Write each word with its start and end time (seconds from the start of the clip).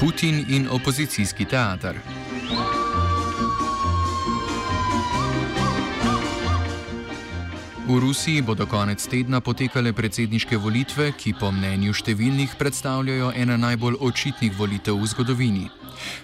Putin 0.00 0.44
in 0.48 0.68
opozicijski 0.70 1.44
teater. 1.44 1.96
V 7.86 8.00
Rusiji 8.00 8.42
bodo 8.42 8.66
konec 8.66 9.06
tedna 9.06 9.40
potekale 9.40 9.92
predsedniške 9.92 10.56
volitve, 10.56 11.12
ki 11.16 11.32
po 11.40 11.48
mnenju 11.48 11.94
številnih 11.94 12.58
predstavljajo 12.58 13.32
ena 13.36 13.56
najbolj 13.56 13.96
očitnih 14.00 14.52
volitev 14.58 15.00
v 15.00 15.08
zgodovini. 15.14 15.64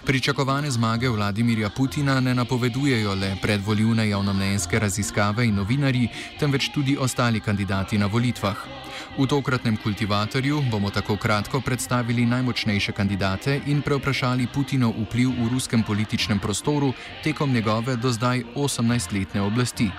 Pričakovane 0.05 0.71
zmage 0.71 1.09
Vladimirja 1.09 1.69
Putina 1.69 2.19
ne 2.19 2.35
napovedujejo 2.35 3.15
le 3.15 3.33
predvoljivne 3.41 4.09
javnomnenjske 4.09 4.79
raziskave 4.79 5.47
in 5.47 5.55
novinari, 5.55 6.07
temveč 6.39 6.69
tudi 6.75 6.97
ostali 6.97 7.39
kandidati 7.39 7.97
na 7.97 8.05
volitvah. 8.05 8.72
V 9.17 9.27
tokratnem 9.27 9.77
kultivatorju 9.77 10.61
bomo 10.71 10.89
tako 10.89 11.17
kratko 11.17 11.61
predstavili 11.61 12.25
najmočnejše 12.25 12.91
kandidate 12.91 13.59
in 13.65 13.81
preoprašali 13.81 14.47
Putinov 14.53 14.93
vpliv 15.05 15.29
v 15.29 15.49
ruskem 15.53 15.83
političnem 15.83 16.39
prostoru 16.39 16.93
tekom 17.23 17.53
njegove 17.53 17.95
do 17.95 18.11
zdaj 18.11 18.43
18-letne 18.55 19.41
oblasti. 19.41 19.89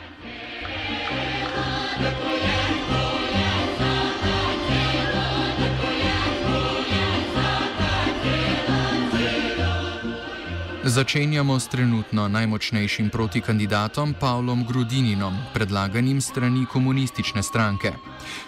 Začenjamo 10.84 11.56
s 11.60 11.68
trenutno 11.68 12.28
najmočnejšim 12.28 13.08
protikandidatom 13.08 14.14
Pavlom 14.20 14.66
Grudininom, 14.68 15.32
predlaganim 15.54 16.20
strani 16.20 16.66
komunistične 16.68 17.42
stranke. 17.42 17.92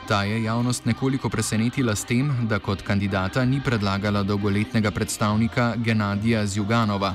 Ta 0.09 0.23
je 0.23 0.43
javnost 0.43 0.85
nekoliko 0.85 1.29
presenetila 1.29 1.97
s 1.97 2.05
tem, 2.05 2.29
da 2.49 2.59
kot 2.59 2.83
kandidata 2.83 3.45
ni 3.45 3.61
predlagala 3.65 4.23
dolgoletnega 4.23 4.91
predstavnika 4.91 5.75
Genadija 5.77 6.47
Zjuganova. 6.47 7.15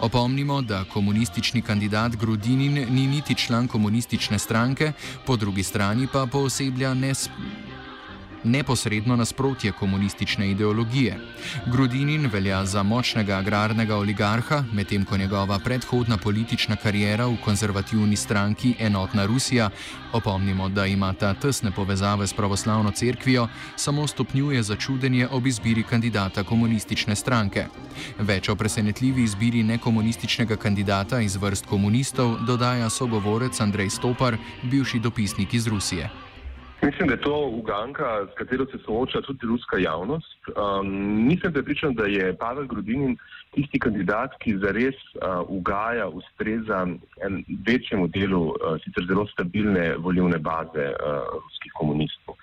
Opomnimo, 0.00 0.62
da 0.62 0.84
komunistični 0.84 1.62
kandidat 1.62 2.16
Grudinin 2.16 2.86
ni 2.90 3.06
niti 3.06 3.34
član 3.34 3.68
komunistične 3.68 4.38
stranke, 4.38 4.92
po 5.26 5.36
drugi 5.36 5.62
strani 5.62 6.08
pa 6.12 6.26
pooseblja 6.26 6.94
nesposobnost 6.94 7.71
neposredno 8.44 9.16
nasprotje 9.16 9.72
komunistične 9.72 10.50
ideologije. 10.50 11.18
Grudinin 11.66 12.30
velja 12.32 12.64
za 12.66 12.82
močnega 12.82 13.36
agrarnega 13.36 13.96
oligarha, 13.96 14.64
medtem 14.72 15.04
ko 15.04 15.16
njegova 15.16 15.58
predhodna 15.58 16.16
politična 16.16 16.76
karijera 16.76 17.26
v 17.26 17.36
konzervativni 17.44 18.16
stranki 18.16 18.74
Enotna 18.78 19.26
Rusija, 19.26 19.70
opomnimo, 20.12 20.68
da 20.68 20.86
ima 20.86 21.12
ta 21.12 21.34
tesne 21.34 21.70
povezave 21.70 22.26
s 22.26 22.32
pravoslavno 22.32 22.90
cerkvijo, 22.90 23.48
samo 23.76 24.06
stopnjuje 24.06 24.62
začudenje 24.62 25.28
ob 25.28 25.46
izbiri 25.46 25.82
kandidata 25.82 26.44
komunistične 26.44 27.16
stranke. 27.16 27.66
Več 28.18 28.48
o 28.48 28.56
presenetljivi 28.56 29.22
izbiri 29.22 29.62
nekomunističnega 29.62 30.56
kandidata 30.56 31.20
iz 31.20 31.36
vrst 31.36 31.66
komunistov 31.66 32.36
dodaja 32.46 32.90
sogovorec 32.90 33.60
Andrej 33.60 33.90
Stopar, 33.90 34.36
bivši 34.62 34.98
dopisnik 34.98 35.54
iz 35.54 35.66
Rusije. 35.66 36.31
Mislim, 36.82 37.08
da 37.08 37.14
je 37.14 37.20
to 37.20 37.46
uganka, 37.46 38.26
s 38.32 38.38
katero 38.38 38.66
se 38.66 38.78
sooča 38.84 39.20
tudi 39.20 39.46
ruska 39.46 39.78
javnost. 39.78 40.40
Um, 40.48 40.88
nisem 41.28 41.52
prepričan, 41.52 41.94
da 41.94 42.06
je 42.06 42.36
Pavel 42.36 42.66
Grudinin 42.66 43.16
tisti 43.54 43.78
kandidat, 43.78 44.34
ki 44.38 44.56
zares 44.58 44.94
uh, 44.94 45.22
ugaja, 45.48 46.08
ustreza 46.08 46.86
večjemu 47.66 48.08
delu 48.08 48.42
uh, 48.46 48.54
sicer 48.84 49.06
zelo 49.08 49.26
stabilne 49.26 49.94
volivne 49.98 50.38
baze 50.38 50.86
uh, 50.90 51.20
ruskih 51.44 51.72
komunistov. 51.78 52.34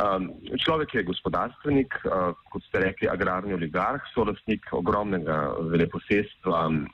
Um, 0.00 0.30
človek 0.64 0.94
je 0.94 1.02
gospodarstvenik, 1.02 1.94
uh, 2.04 2.30
kot 2.52 2.62
ste 2.68 2.86
rekli, 2.86 3.08
agrarni 3.08 3.54
oligarh, 3.54 4.06
solastnik 4.14 4.70
ogromnega 4.72 5.40
veleposestva 5.72 6.66
um, 6.68 6.84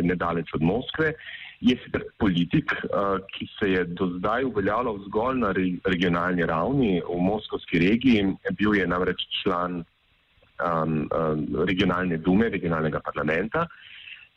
nedaleč 0.00 0.54
od 0.54 0.62
Moskve 0.62 1.16
je 1.64 1.76
sicer 1.80 2.04
politik, 2.20 2.72
uh, 2.84 3.16
ki 3.32 3.48
se 3.56 3.70
je 3.70 3.84
do 3.96 4.10
zdaj 4.18 4.44
uveljavljal 4.44 4.98
zgolj 5.06 5.38
na 5.40 5.52
re, 5.56 5.64
regionalni 5.88 6.44
ravni 6.46 7.00
v 7.00 7.16
Moskovski 7.24 7.80
regiji, 7.80 8.26
bil 8.58 8.76
je 8.76 8.86
namreč 8.86 9.24
član 9.42 9.80
um, 9.80 11.08
um, 11.08 11.46
regionalne 11.64 12.20
dume, 12.20 12.50
regionalnega 12.52 13.00
parlamenta. 13.00 13.64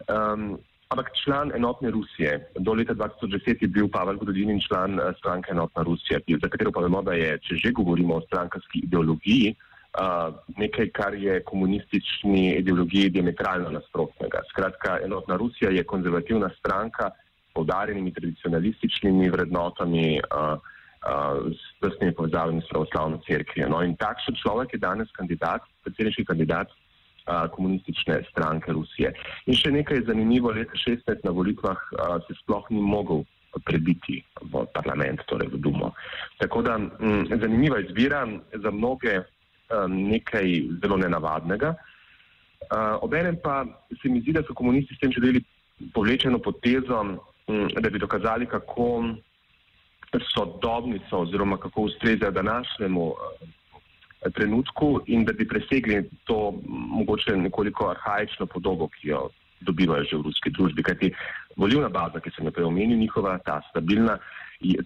Um, 0.08 0.56
ampak 0.88 1.12
član 1.24 1.52
enotne 1.56 1.92
Rusije. 1.92 2.38
Do 2.64 2.74
leta 2.74 2.96
2010 2.96 3.62
je 3.62 3.68
bil 3.68 3.90
Pavel 3.92 4.22
Grudinin 4.24 4.62
član 4.64 4.96
uh, 4.96 5.12
stranke 5.20 5.52
Enotna 5.52 5.84
Rusija, 5.84 6.24
za 6.24 6.48
katero 6.48 6.72
pa 6.72 6.86
vemo, 6.86 7.02
da 7.04 7.18
je, 7.18 7.36
če 7.44 7.60
že 7.66 7.76
govorimo 7.76 8.16
o 8.16 8.24
strankarski 8.30 8.86
ideologiji, 8.88 9.56
nekaj, 10.58 10.90
kar 10.94 11.14
je 11.14 11.44
komunistični 11.44 12.56
ideologiji 12.60 13.10
diametralno 13.10 13.70
nasprotnega. 13.70 14.42
Skratka, 14.50 15.00
enotna 15.06 15.36
Rusija 15.36 15.72
je 15.72 15.84
konzervativna 15.84 16.50
stranka 16.60 17.10
s 17.50 17.54
povdarjenimi 17.54 18.14
tradicionalističnimi 18.14 19.30
vrednotami, 19.30 20.20
uh, 20.20 20.58
uh, 20.58 21.52
s 21.52 21.80
tesnimi 21.82 22.14
povezavami 22.14 22.62
s 22.62 22.70
pravoslavno 22.70 23.22
crkvijo. 23.28 23.70
No, 23.70 23.82
in 23.84 23.96
takšen 23.96 24.38
človek 24.42 24.74
je 24.74 24.80
danes 24.80 25.10
kandidat, 25.18 25.66
predsedniški 25.84 26.26
kandidat 26.26 26.70
uh, 26.70 27.50
komunistične 27.56 28.22
stranke 28.30 28.72
Rusije. 28.72 29.14
In 29.46 29.58
še 29.58 29.72
nekaj 29.72 29.98
je 29.98 30.10
zanimivo, 30.12 30.54
leta 30.54 30.78
16 30.78 31.26
na 31.26 31.34
volitvah 31.34 31.78
uh, 31.78 32.20
se 32.28 32.38
sploh 32.44 32.70
ni 32.70 32.82
mogel 32.82 33.26
prebiti 33.66 34.22
v 34.54 34.68
parlament, 34.74 35.24
torej 35.26 35.50
v 35.50 35.58
Dumo. 35.58 35.94
Tako 36.38 36.62
da 36.62 36.78
m, 36.78 37.26
zanimiva 37.42 37.80
izbira 37.82 38.28
za 38.54 38.72
mnoge 38.72 39.24
Um, 39.68 39.92
nekaj 40.08 40.48
zelo 40.82 40.96
nenavadnega. 40.98 41.74
Uh, 42.72 43.04
obenem 43.04 43.36
pa 43.44 43.66
se 44.02 44.10
mi 44.10 44.22
zdi, 44.22 44.32
da 44.32 44.44
so 44.48 44.54
komunisti 44.56 44.96
s 44.96 45.00
tem 45.00 45.12
želeli 45.12 45.42
povlečeno 45.94 46.40
potezo, 46.40 47.02
um, 47.02 47.68
da 47.76 47.90
bi 47.90 48.00
dokazali, 48.00 48.46
kako 48.46 49.04
sodobni 50.32 51.02
so 51.10 51.20
oziroma 51.28 51.58
kako 51.58 51.82
ustrezajo 51.82 52.32
današnjemu 52.32 53.06
uh, 53.12 54.32
trenutku 54.34 55.02
in 55.06 55.26
da 55.26 55.34
bi 55.34 55.48
presegli 55.48 56.10
to 56.24 56.54
mogoče 56.68 57.36
nekoliko 57.36 57.90
arhajično 57.90 58.46
podobo, 58.46 58.88
ki 58.88 59.08
jo 59.08 59.30
dobivajo 59.62 60.04
že 60.04 60.16
v 60.18 60.22
ruski 60.22 60.50
družbi. 60.50 60.84
Kajti 60.84 61.12
volivna 61.56 61.90
baza, 61.90 62.20
ki 62.20 62.32
sem 62.36 62.46
jo 62.46 62.52
prej 62.52 62.66
omenil, 62.66 62.98
njihova 62.98 63.38
ta 63.38 63.62
stabilna, 63.70 64.18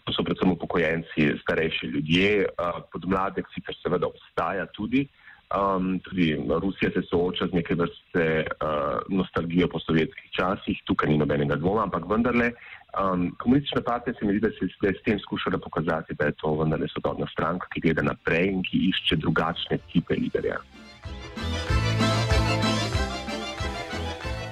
to 0.06 0.13
so 0.13 0.24
predvsem 0.24 0.51
upokojenci, 0.51 1.31
starejši 1.42 1.88
ljudje, 1.88 2.45
podmladek 2.92 3.48
sicer 3.56 3.75
seveda 3.84 4.07
obstaja 4.07 4.41
tudi. 4.74 5.07
Um, 5.51 6.00
tudi 6.00 6.38
Rusija 6.63 6.92
se 6.92 7.01
sooča 7.09 7.48
z 7.48 7.53
neke 7.53 7.75
vrste 7.75 8.25
uh, 8.48 9.18
nostalgijo 9.18 9.68
po 9.68 9.80
sovjetskih 9.80 10.30
časih, 10.31 10.80
tukaj 10.88 11.09
ni 11.09 11.18
nobenega 11.18 11.57
dvoma, 11.59 11.83
ampak 11.83 12.07
vendarle 12.07 12.53
um, 12.95 13.25
komunistična 13.39 13.81
partija 13.81 14.13
se 14.13 14.25
mi 14.25 14.38
zdi, 14.38 14.39
da 14.48 14.51
se 14.56 14.69
je 14.88 14.94
s 14.95 15.03
tem 15.03 15.19
skušala 15.19 15.57
pokazati, 15.57 16.15
da 16.19 16.25
je 16.25 16.38
to 16.39 16.53
vendarle 16.56 16.88
sodobna 16.88 17.27
stranka, 17.31 17.68
ki 17.74 17.83
gleda 17.83 18.07
naprej 18.07 18.48
in 18.53 18.63
ki 18.63 18.86
išče 18.94 19.19
drugačne 19.25 19.77
tipe 19.92 20.15
liderja. 20.15 20.62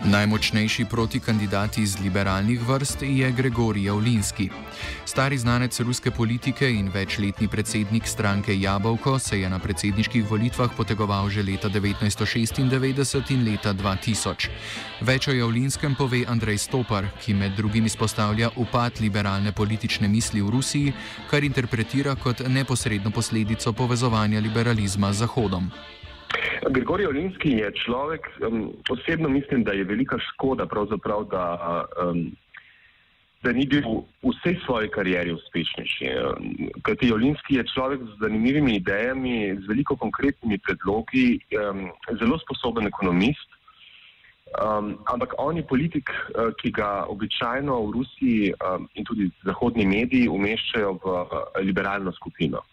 Najmočnejši 0.05 0.85
protikandidat 0.85 1.77
iz 1.77 1.99
liberalnih 1.99 2.61
vrst 2.67 3.01
je 3.01 3.31
Gregorij 3.31 3.83
Javlinski. 3.83 4.49
Stari 5.05 5.37
znanec 5.37 5.79
ruske 5.79 6.11
politike 6.11 6.69
in 6.71 6.89
večletni 6.93 7.47
predsednik 7.47 8.07
stranke 8.07 8.59
Jabolko 8.59 9.19
se 9.19 9.39
je 9.41 9.49
na 9.49 9.59
predsedniških 9.59 10.29
volitvah 10.29 10.69
potegoval 10.77 11.29
že 11.29 11.43
leta 11.43 11.69
1996 11.69 13.31
in 13.33 13.43
leta 13.51 13.73
2000. 13.73 14.47
Več 15.01 15.27
o 15.27 15.31
Javlinskem 15.31 15.95
pove 15.95 16.23
Andrej 16.27 16.57
Stopar, 16.57 17.05
ki 17.19 17.33
med 17.33 17.51
drugim 17.57 17.85
izpostavlja 17.85 18.49
upad 18.55 19.01
liberalne 19.01 19.51
politične 19.51 20.07
misli 20.07 20.41
v 20.41 20.49
Rusiji, 20.49 20.93
kar 21.29 21.43
interpretira 21.43 22.15
kot 22.15 22.39
neposredno 22.47 23.11
posledico 23.11 23.73
povezovanja 23.73 24.39
liberalizma 24.39 25.13
z 25.13 25.17
Zahodom. 25.19 25.71
Grigorij 26.69 27.07
Olinski 27.07 27.49
je 27.49 27.71
človek, 27.85 28.27
um, 28.47 28.73
osebno 28.89 29.29
mislim, 29.29 29.63
da 29.63 29.71
je 29.71 29.83
velika 29.83 30.17
škoda, 30.19 30.65
da, 31.31 31.85
um, 32.03 32.31
da 33.43 33.51
ni 33.51 33.65
bil 33.65 33.81
v 34.21 34.33
vsej 34.33 34.59
svoji 34.65 34.89
karieri 34.89 35.31
uspešnejši. 35.31 36.05
Kajti 36.81 37.11
Olinski 37.13 37.55
je 37.55 37.63
človek 37.73 38.01
z 38.01 38.19
zanimivimi 38.21 38.75
idejami, 38.75 39.57
z 39.61 39.67
veliko 39.67 39.95
konkretnimi 39.95 40.57
predlogi, 40.57 41.39
um, 41.55 41.89
zelo 42.19 42.39
sposoben 42.39 42.87
ekonomist. 42.87 43.49
Um, 44.49 44.97
ampak 45.05 45.33
on 45.37 45.57
je 45.57 45.63
politik, 45.63 46.09
uh, 46.09 46.49
ki 46.57 46.71
ga 46.71 47.05
običajno 47.05 47.81
v 47.85 47.91
Rusiji 47.91 48.53
um, 48.53 48.89
in 48.93 49.05
tudi 49.05 49.29
zahodni 49.45 49.85
mediji 49.85 50.27
umeščajo 50.27 50.97
v 51.03 51.05
uh, 51.05 51.39
liberalno 51.61 52.11
skupino 52.11 52.65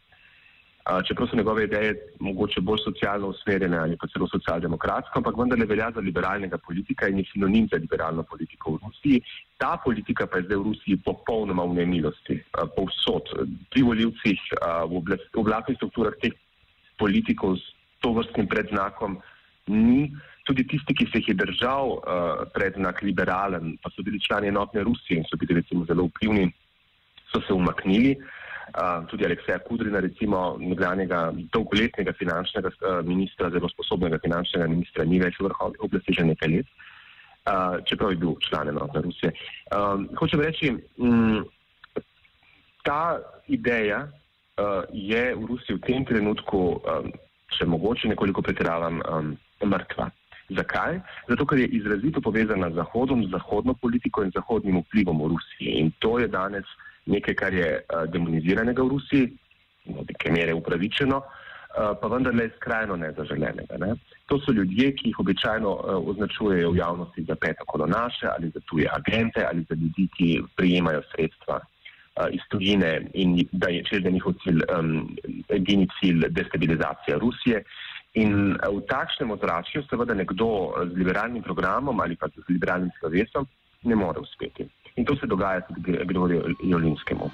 čeprav 1.06 1.28
so 1.28 1.36
njegove 1.36 1.64
ideje 1.64 1.94
mogoče 2.20 2.60
bolj 2.60 2.78
socialno 2.84 3.28
usmerjene 3.28 3.78
ali 3.78 3.96
pa 3.96 4.06
celo 4.06 4.28
socialdemokratske, 4.28 5.18
ampak 5.18 5.38
vendarle 5.38 5.66
velja 5.66 5.90
za 5.94 6.00
liberalnega 6.00 6.58
politika 6.58 7.08
in 7.08 7.18
je 7.18 7.24
sinonim 7.32 7.68
za 7.72 7.76
liberalno 7.76 8.22
politiko 8.22 8.72
v 8.72 8.78
Rusiji. 8.86 9.20
Ta 9.58 9.76
politika 9.84 10.26
pa 10.26 10.38
je 10.38 10.46
zdaj 10.46 10.58
v 10.58 10.62
Rusiji 10.62 11.00
popolnoma 11.04 11.64
v 11.64 11.74
nemilosti, 11.80 12.38
povsod. 12.76 13.34
Pri 13.70 13.82
voljivcih, 13.82 14.40
v 14.86 15.02
oblastnih 15.42 15.76
strukturah 15.76 16.14
teh 16.22 16.38
politikov 16.98 17.58
s 17.58 17.74
to 18.00 18.14
vrstnim 18.14 18.46
predznakom 18.46 19.18
ni. 19.66 20.14
Tudi 20.46 20.62
tisti, 20.62 20.94
ki 20.94 21.10
se 21.10 21.18
jih 21.18 21.28
je 21.28 21.40
držal 21.42 21.98
uh, 21.98 22.46
predznak 22.54 23.02
liberalen, 23.02 23.74
pa 23.82 23.90
so 23.90 24.04
bili 24.06 24.20
člani 24.22 24.54
enotne 24.54 24.84
Rusije 24.86 25.18
in 25.18 25.24
so 25.26 25.34
bili 25.34 25.58
recimo 25.58 25.82
zelo 25.90 26.06
vplivni, 26.06 26.52
so 27.34 27.42
se 27.42 27.50
umaknili. 27.52 28.14
Uh, 28.14 28.45
tudi 29.08 29.24
Alekseja 29.24 29.58
Kudrina, 29.58 30.00
recimo 30.00 30.56
nekdanjega 30.58 31.32
dolgoletnega 31.54 32.12
finančnega 32.18 32.70
ministra, 33.04 33.50
zelo 33.50 33.68
sposobnega 33.68 34.18
finančnega 34.18 34.66
ministra, 34.66 35.04
ni 35.04 35.20
več 35.22 35.38
v 35.40 35.48
vrhovni 35.48 35.80
oblasti 35.86 36.16
že 36.16 36.26
nekaj 36.26 36.50
let, 36.50 36.66
uh, 37.46 37.78
čeprav 37.86 38.10
je 38.10 38.20
bil 38.24 38.34
član 38.42 38.68
enotne 38.68 39.02
Rusije. 39.06 39.32
Hočem 40.18 40.40
reči, 40.40 40.74
um, 40.98 41.46
ta 42.82 43.18
ideja 43.46 44.06
uh, 44.06 44.82
je 44.92 45.34
v 45.34 45.42
Rusiji 45.46 45.78
v 45.78 45.84
tem 45.86 46.04
trenutku, 46.04 46.82
če 47.56 47.66
mogoče 47.70 48.10
nekoliko 48.10 48.42
pretiravam, 48.42 49.02
mrtva. 49.62 50.10
Zakaj? 50.46 51.00
Zato, 51.26 51.46
ker 51.46 51.58
je 51.58 51.66
izrazito 51.74 52.20
povezana 52.22 52.70
z 52.70 52.78
Zahodom, 52.78 53.24
z 53.26 53.34
zahodno 53.34 53.74
politiko 53.74 54.22
in 54.22 54.30
zahodnim 54.30 54.78
vplivom 54.84 55.18
v 55.18 55.30
Rusiji. 55.34 55.78
In 55.82 55.90
to 55.98 56.18
je 56.22 56.28
danes 56.30 56.66
nekaj, 57.06 57.34
kar 57.34 57.54
je 57.54 57.68
uh, 57.80 58.04
demoniziranega 58.10 58.82
v 58.82 58.88
Rusiji, 58.88 59.30
do 59.86 60.02
neke 60.08 60.32
mere 60.34 60.54
upravičeno, 60.54 61.20
uh, 61.22 61.94
pa 62.00 62.10
vendarle 62.10 62.48
skrajno 62.56 62.96
nezaželenega. 62.96 63.78
Ne? 63.78 63.94
To 64.26 64.40
so 64.42 64.52
ljudje, 64.52 64.92
ki 64.98 65.12
jih 65.12 65.20
običajno 65.22 65.72
uh, 65.74 66.10
označujejo 66.10 66.72
v 66.72 66.82
javnosti 66.82 67.24
za 67.28 67.38
peto 67.40 67.64
kolonaše 67.64 68.28
ali 68.34 68.50
za 68.54 68.60
tuje 68.70 68.90
agente 68.92 69.46
ali 69.46 69.66
za 69.68 69.74
ljudi, 69.74 70.08
ki 70.18 70.42
prijemajo 70.56 71.02
sredstva 71.14 71.60
iz 72.32 72.40
tujine 72.48 73.10
in 73.12 73.34
da 73.52 73.68
je 73.68 73.82
čez 73.84 74.04
njihov 74.04 74.32
cilj, 74.40 74.62
um, 74.72 75.16
edini 75.52 75.84
cilj 76.00 76.24
destabilizacija 76.32 77.18
Rusije. 77.20 77.60
In 78.16 78.56
v 78.56 78.80
takšnem 78.88 79.30
ozračju 79.30 79.82
seveda 79.90 80.14
nekdo 80.16 80.48
z 80.80 80.96
liberalnim 80.96 81.42
programom 81.44 82.00
ali 82.00 82.16
pa 82.16 82.28
z 82.32 82.48
liberalnim 82.48 82.90
slovesom 83.00 83.44
ne 83.84 83.96
more 83.96 84.20
uspeti. 84.20 84.64
In 84.96 85.04
to 85.04 85.16
se 85.16 85.26
dogaja 85.26 85.60
tudi 85.60 85.80
Gregorju 85.80 86.42
Jolinskemu. 86.62 87.30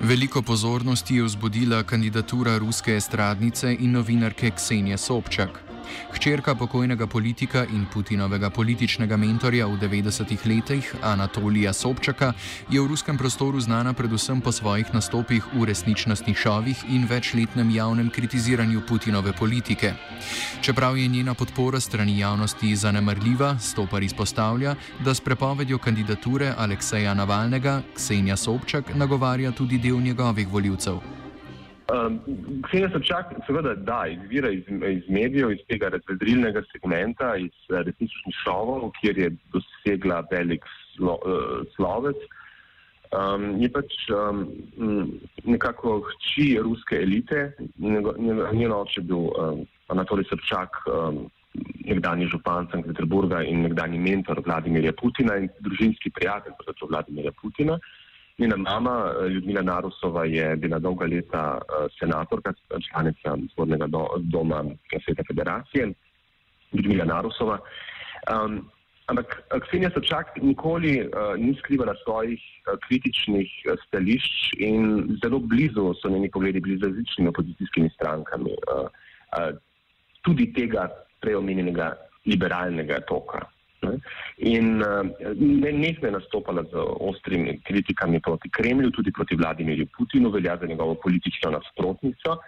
Veliko 0.00 0.42
pozornosti 0.42 1.16
je 1.16 1.22
vzbudila 1.22 1.82
kandidatura 1.82 2.58
ruske 2.58 2.96
estradnice 2.96 3.76
in 3.80 3.92
novinarke 3.92 4.50
Ksenije 4.50 4.96
Sobčak. 4.96 5.67
Hčerka 6.12 6.54
pokojnega 6.54 7.06
politika 7.06 7.64
in 7.64 7.86
Putinovega 7.92 8.50
političnega 8.50 9.16
mentorja 9.16 9.66
v 9.66 9.78
90-ih 9.78 10.46
letih, 10.46 10.94
Anatolija 11.02 11.72
Sobčaka, 11.72 12.32
je 12.70 12.80
v 12.80 12.86
ruskem 12.86 13.18
prostoru 13.18 13.60
znana 13.60 13.92
predvsem 13.92 14.40
po 14.40 14.52
svojih 14.52 14.94
nastopih 14.94 15.44
v 15.54 15.64
resničnostnih 15.64 16.36
šovih 16.36 16.84
in 16.88 17.06
večletnem 17.06 17.70
javnem 17.70 18.10
kritiziranju 18.10 18.82
Putinove 18.88 19.32
politike. 19.32 19.92
Čeprav 20.60 20.98
je 20.98 21.08
njena 21.08 21.34
podpora 21.34 21.80
strani 21.80 22.18
javnosti 22.18 22.76
zanemrljiva, 22.76 23.58
Stopar 23.58 24.02
izpostavlja, 24.02 24.74
da 25.04 25.14
s 25.14 25.20
prepovedjo 25.20 25.78
kandidature 25.78 26.54
Alekseja 26.58 27.14
Navalnega 27.14 27.82
Ksenija 27.96 28.36
Sobčak 28.36 28.94
nagovarja 28.94 29.52
tudi 29.52 29.78
del 29.78 30.00
njegovih 30.00 30.48
voljivcev. 30.48 31.27
Um, 31.88 32.18
Ksenija 32.66 32.90
Sobčak 32.92 33.30
seveda 33.46 33.72
da, 33.74 34.02
izvira 34.12 34.50
iz, 34.52 34.64
iz 34.68 35.06
medijev, 35.08 35.52
iz 35.52 35.60
tega 35.68 35.88
razvedrilnega 35.88 36.60
segmenta, 36.72 37.30
iz 37.40 37.54
uh, 37.70 37.78
resničnih 37.78 38.34
šovov, 38.44 38.90
kjer 39.00 39.18
je 39.18 39.30
dosegla 39.54 40.18
velik 40.30 40.66
slo, 40.96 41.14
uh, 41.24 41.62
slovec. 41.76 42.20
Um, 43.16 43.54
je 43.56 43.70
pač 43.72 43.94
um, 44.12 44.42
nekako 45.48 46.02
hči 46.10 46.58
ruske 46.60 47.00
elite, 47.00 47.54
njen 47.80 48.72
oče 48.76 49.06
bil 49.08 49.30
um, 49.32 49.62
Anatolij 49.88 50.28
Sobčak, 50.28 50.82
um, 50.92 51.22
nekdani 51.88 52.28
župan 52.28 52.68
Sankt 52.68 52.90
Peterburga 52.92 53.40
in 53.48 53.64
nekdani 53.64 53.96
mentor 53.98 54.42
Vladimirja 54.44 54.92
Putina 54.92 55.40
in 55.40 55.48
družinski 55.64 56.12
prijatelj 56.12 56.52
Vladimirja 56.84 57.32
Putina. 57.40 57.80
Uh, 57.80 57.97
Njena 58.38 58.56
mama, 58.56 59.12
eh, 59.12 59.28
Ljudmila 59.28 59.62
Narusova, 59.62 60.24
je 60.24 60.56
bila 60.56 60.78
dolga 60.78 61.06
leta 61.06 61.58
uh, 61.58 61.86
senatorka, 61.98 62.52
članica 62.90 63.36
zgodnega 63.52 63.86
do, 63.86 64.06
doma 64.18 64.64
Svete 65.04 65.22
federacije, 65.28 65.92
Ljudmila 66.72 67.04
Narusova. 67.04 67.58
Um, 68.30 68.70
ampak 69.06 69.42
Ksenija 69.66 69.90
Sočak 69.90 70.26
nikoli 70.42 71.00
uh, 71.00 71.34
ni 71.36 71.54
skrivala 71.58 71.94
svojih 72.04 72.38
uh, 72.38 72.78
kritičnih 72.86 73.50
stališč 73.86 74.52
in 74.58 75.06
zelo 75.22 75.38
blizu 75.38 75.94
so 76.02 76.08
njeni 76.08 76.30
pogledi 76.30 76.60
bili 76.60 76.78
z 76.78 76.82
različnimi 76.82 77.28
opozicijskimi 77.28 77.90
strankami, 77.94 78.50
uh, 78.50 78.86
uh, 78.86 79.56
tudi 80.22 80.52
tega 80.52 80.88
preomenjenega 81.20 81.92
liberalnega 82.26 83.00
toka. 83.00 83.48
In 84.36 84.82
eh, 84.82 85.34
ne, 85.34 85.72
nekaj 85.72 86.08
je 86.08 86.12
nastopala 86.12 86.62
z 86.62 86.84
ostrimi 87.00 87.60
kritikami 87.64 88.20
proti 88.20 88.50
Kremlju, 88.50 88.90
tudi 88.90 89.12
proti 89.12 89.36
Vladimirju 89.36 89.86
Putinu, 89.96 90.30
velja 90.30 90.56
za 90.60 90.66
njegovo 90.66 90.94
politično 90.94 91.50
nasprotnico. 91.50 92.38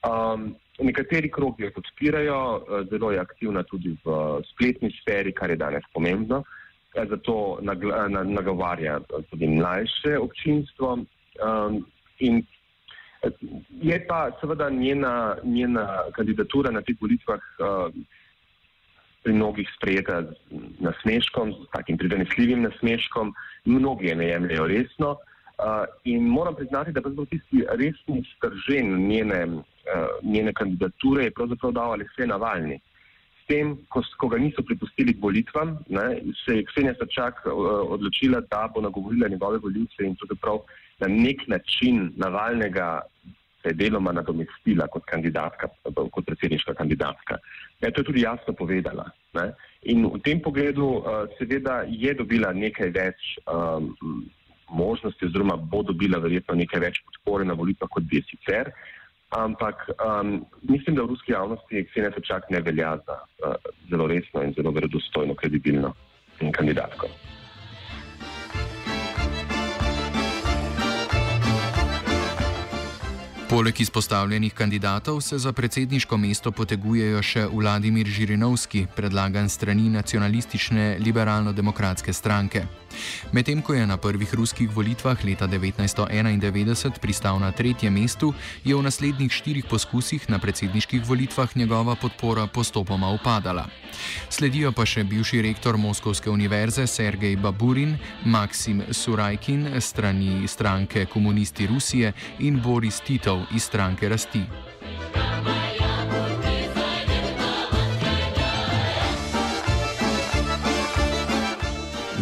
Um, 0.00 0.54
nekateri 0.78 1.30
krogi 1.30 1.64
jo 1.64 1.70
podpirajo, 1.74 2.38
eh, 2.56 2.84
zelo 2.90 3.12
je 3.12 3.18
aktivna 3.18 3.62
tudi 3.62 3.96
v 4.04 4.40
spletni 4.52 4.90
sferi, 5.00 5.32
kar 5.32 5.50
je 5.50 5.56
danes 5.56 5.84
pomembno, 5.92 6.44
eh, 6.94 7.06
zato 7.08 7.58
nagovarja 8.24 9.00
tudi 9.30 9.46
mlajše 9.46 10.18
občinstvo. 10.18 10.98
Um, 11.40 11.84
in 12.18 12.42
je 13.80 14.06
pa 14.08 14.30
seveda 14.40 14.70
njena, 14.70 15.36
njena 15.44 15.86
kandidatura 16.16 16.70
na 16.70 16.80
teh 16.80 16.96
volitvah. 17.00 17.40
Uh, 17.58 17.92
pri 19.22 19.32
mnogih 19.32 19.68
sprejeta 19.76 20.22
z 20.22 20.80
nasmeškom, 20.80 21.52
z 21.52 21.66
takim 21.72 21.98
prizanesljivim 21.98 22.62
nasmeškom, 22.62 23.34
mnogi 23.64 24.06
je 24.06 24.14
ne 24.16 24.28
jemljajo 24.28 24.66
resno. 24.66 25.10
Uh, 25.60 25.84
in 26.04 26.24
moram 26.24 26.54
priznati, 26.54 26.92
da 26.92 27.00
je 27.00 27.26
tisti 27.30 27.64
resni 27.68 28.24
stržen 28.36 29.08
njene, 29.08 29.46
uh, 29.46 29.62
njene 30.22 30.52
kandidature 30.52 31.30
pravzaprav 31.30 31.72
dal 31.72 31.92
Aleksej 31.92 32.26
Navalni. 32.26 32.80
S 33.42 33.46
tem, 33.46 33.76
ko, 33.88 34.00
ko 34.16 34.28
ga 34.28 34.38
niso 34.38 34.62
pripustili 34.62 35.12
k 35.12 35.22
volitvam, 35.22 35.76
se 36.44 36.56
je 36.56 36.64
Ksenija 36.64 36.94
Sačak 36.96 37.44
uh, 37.44 37.52
odločila, 37.92 38.40
da 38.40 38.70
bo 38.74 38.80
nagovorila 38.80 39.28
njegove 39.28 39.58
voljivce 39.58 40.06
in 40.06 40.16
pravzaprav 40.16 40.62
na 41.00 41.08
nek 41.08 41.48
način 41.48 42.12
Navalnega 42.16 43.00
se 43.62 43.68
je 43.72 43.78
deloma 43.78 44.12
nadomestila 44.12 44.86
kot 44.88 45.04
kandidatka, 45.04 45.68
kot 45.94 46.26
predsedniška 46.26 46.74
kandidatka. 46.74 47.38
Ja, 47.80 47.90
to 47.90 48.00
je 48.00 48.08
tudi 48.08 48.24
jasno 48.24 48.54
povedala. 48.56 49.10
Ne? 49.36 49.52
In 49.92 50.06
v 50.06 50.20
tem 50.24 50.40
pogledu 50.40 51.00
uh, 51.00 51.26
seveda 51.38 51.82
je 51.88 52.14
dobila 52.14 52.52
nekaj 52.56 52.92
več 52.96 53.34
um, 53.44 53.92
možnosti, 54.70 55.26
oziroma 55.26 55.56
bo 55.56 55.82
dobila 55.82 56.20
verjetno 56.22 56.56
nekaj 56.60 56.80
več 56.80 57.02
podpore 57.04 57.44
na 57.44 57.56
volitvah, 57.58 57.90
kot 57.90 58.08
bi 58.08 58.22
sicer. 58.28 58.72
ampak 59.30 59.86
um, 60.02 60.44
mislim, 60.62 60.96
da 60.96 61.02
v 61.02 61.14
ruski 61.14 61.32
javnosti 61.32 61.84
Ksenija 61.90 62.12
Sočak 62.16 62.50
ne 62.50 62.60
velja 62.60 62.96
za 63.06 63.18
uh, 63.46 63.54
zelo 63.90 64.06
resno 64.06 64.42
in 64.42 64.54
zelo 64.54 64.70
verodostojno, 64.70 65.34
kredibilno 65.34 65.94
kandidatko. 66.52 67.06
Poleg 73.50 73.80
izpostavljenih 73.80 74.54
kandidatov 74.54 75.20
se 75.20 75.38
za 75.38 75.52
predsedniško 75.52 76.16
mesto 76.16 76.52
potegujejo 76.54 77.22
še 77.22 77.48
Vladimir 77.50 78.06
Žirinovski, 78.06 78.84
predlagan 78.96 79.48
strani 79.50 79.88
nacionalistične 79.90 80.84
liberalno-demokratske 81.02 82.12
stranke. 82.12 82.62
Medtem 83.32 83.62
ko 83.62 83.74
je 83.74 83.86
na 83.86 83.96
prvih 83.96 84.34
ruskih 84.34 84.70
volitvah 84.70 85.24
leta 85.24 85.48
1991 85.48 86.98
pristal 86.98 87.38
na 87.38 87.52
tretjem 87.52 87.94
mestu, 87.94 88.34
je 88.64 88.74
v 88.74 88.82
naslednjih 88.82 89.32
štirih 89.32 89.64
poskusih 89.64 90.30
na 90.30 90.38
predsedniških 90.38 91.06
volitvah 91.06 91.56
njegova 91.56 91.94
podpora 91.94 92.46
postopoma 92.46 93.10
upadala. 93.10 93.66
Sledijo 94.28 94.72
pa 94.72 94.86
še 94.86 95.04
bivši 95.04 95.42
rektor 95.42 95.76
Moskovske 95.76 96.30
univerze 96.30 96.86
Sergej 96.86 97.36
Baburin, 97.36 97.96
Maksim 98.24 98.82
Surajkin 98.90 99.68
strani 99.80 100.48
stranke 100.48 101.06
Komunisti 101.06 101.66
Rusije 101.66 102.12
in 102.38 102.60
Boris 102.62 103.00
Titov 103.00 103.46
iz 103.54 103.62
stranke 103.62 104.08
Rasti. 104.08 104.42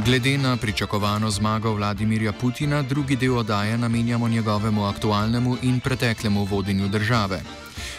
Glede 0.09 0.39
na 0.39 0.57
pričakovano 0.57 1.31
zmago 1.31 1.75
Vladimirja 1.75 2.33
Putina, 2.33 2.83
drugi 2.83 3.17
del 3.17 3.39
oddaje 3.39 3.79
namenjamo 3.79 4.29
njegovemu 4.29 4.85
aktualnemu 4.85 5.57
in 5.63 5.81
preteklemu 5.81 6.45
vodenju 6.45 6.89
države. 6.89 7.41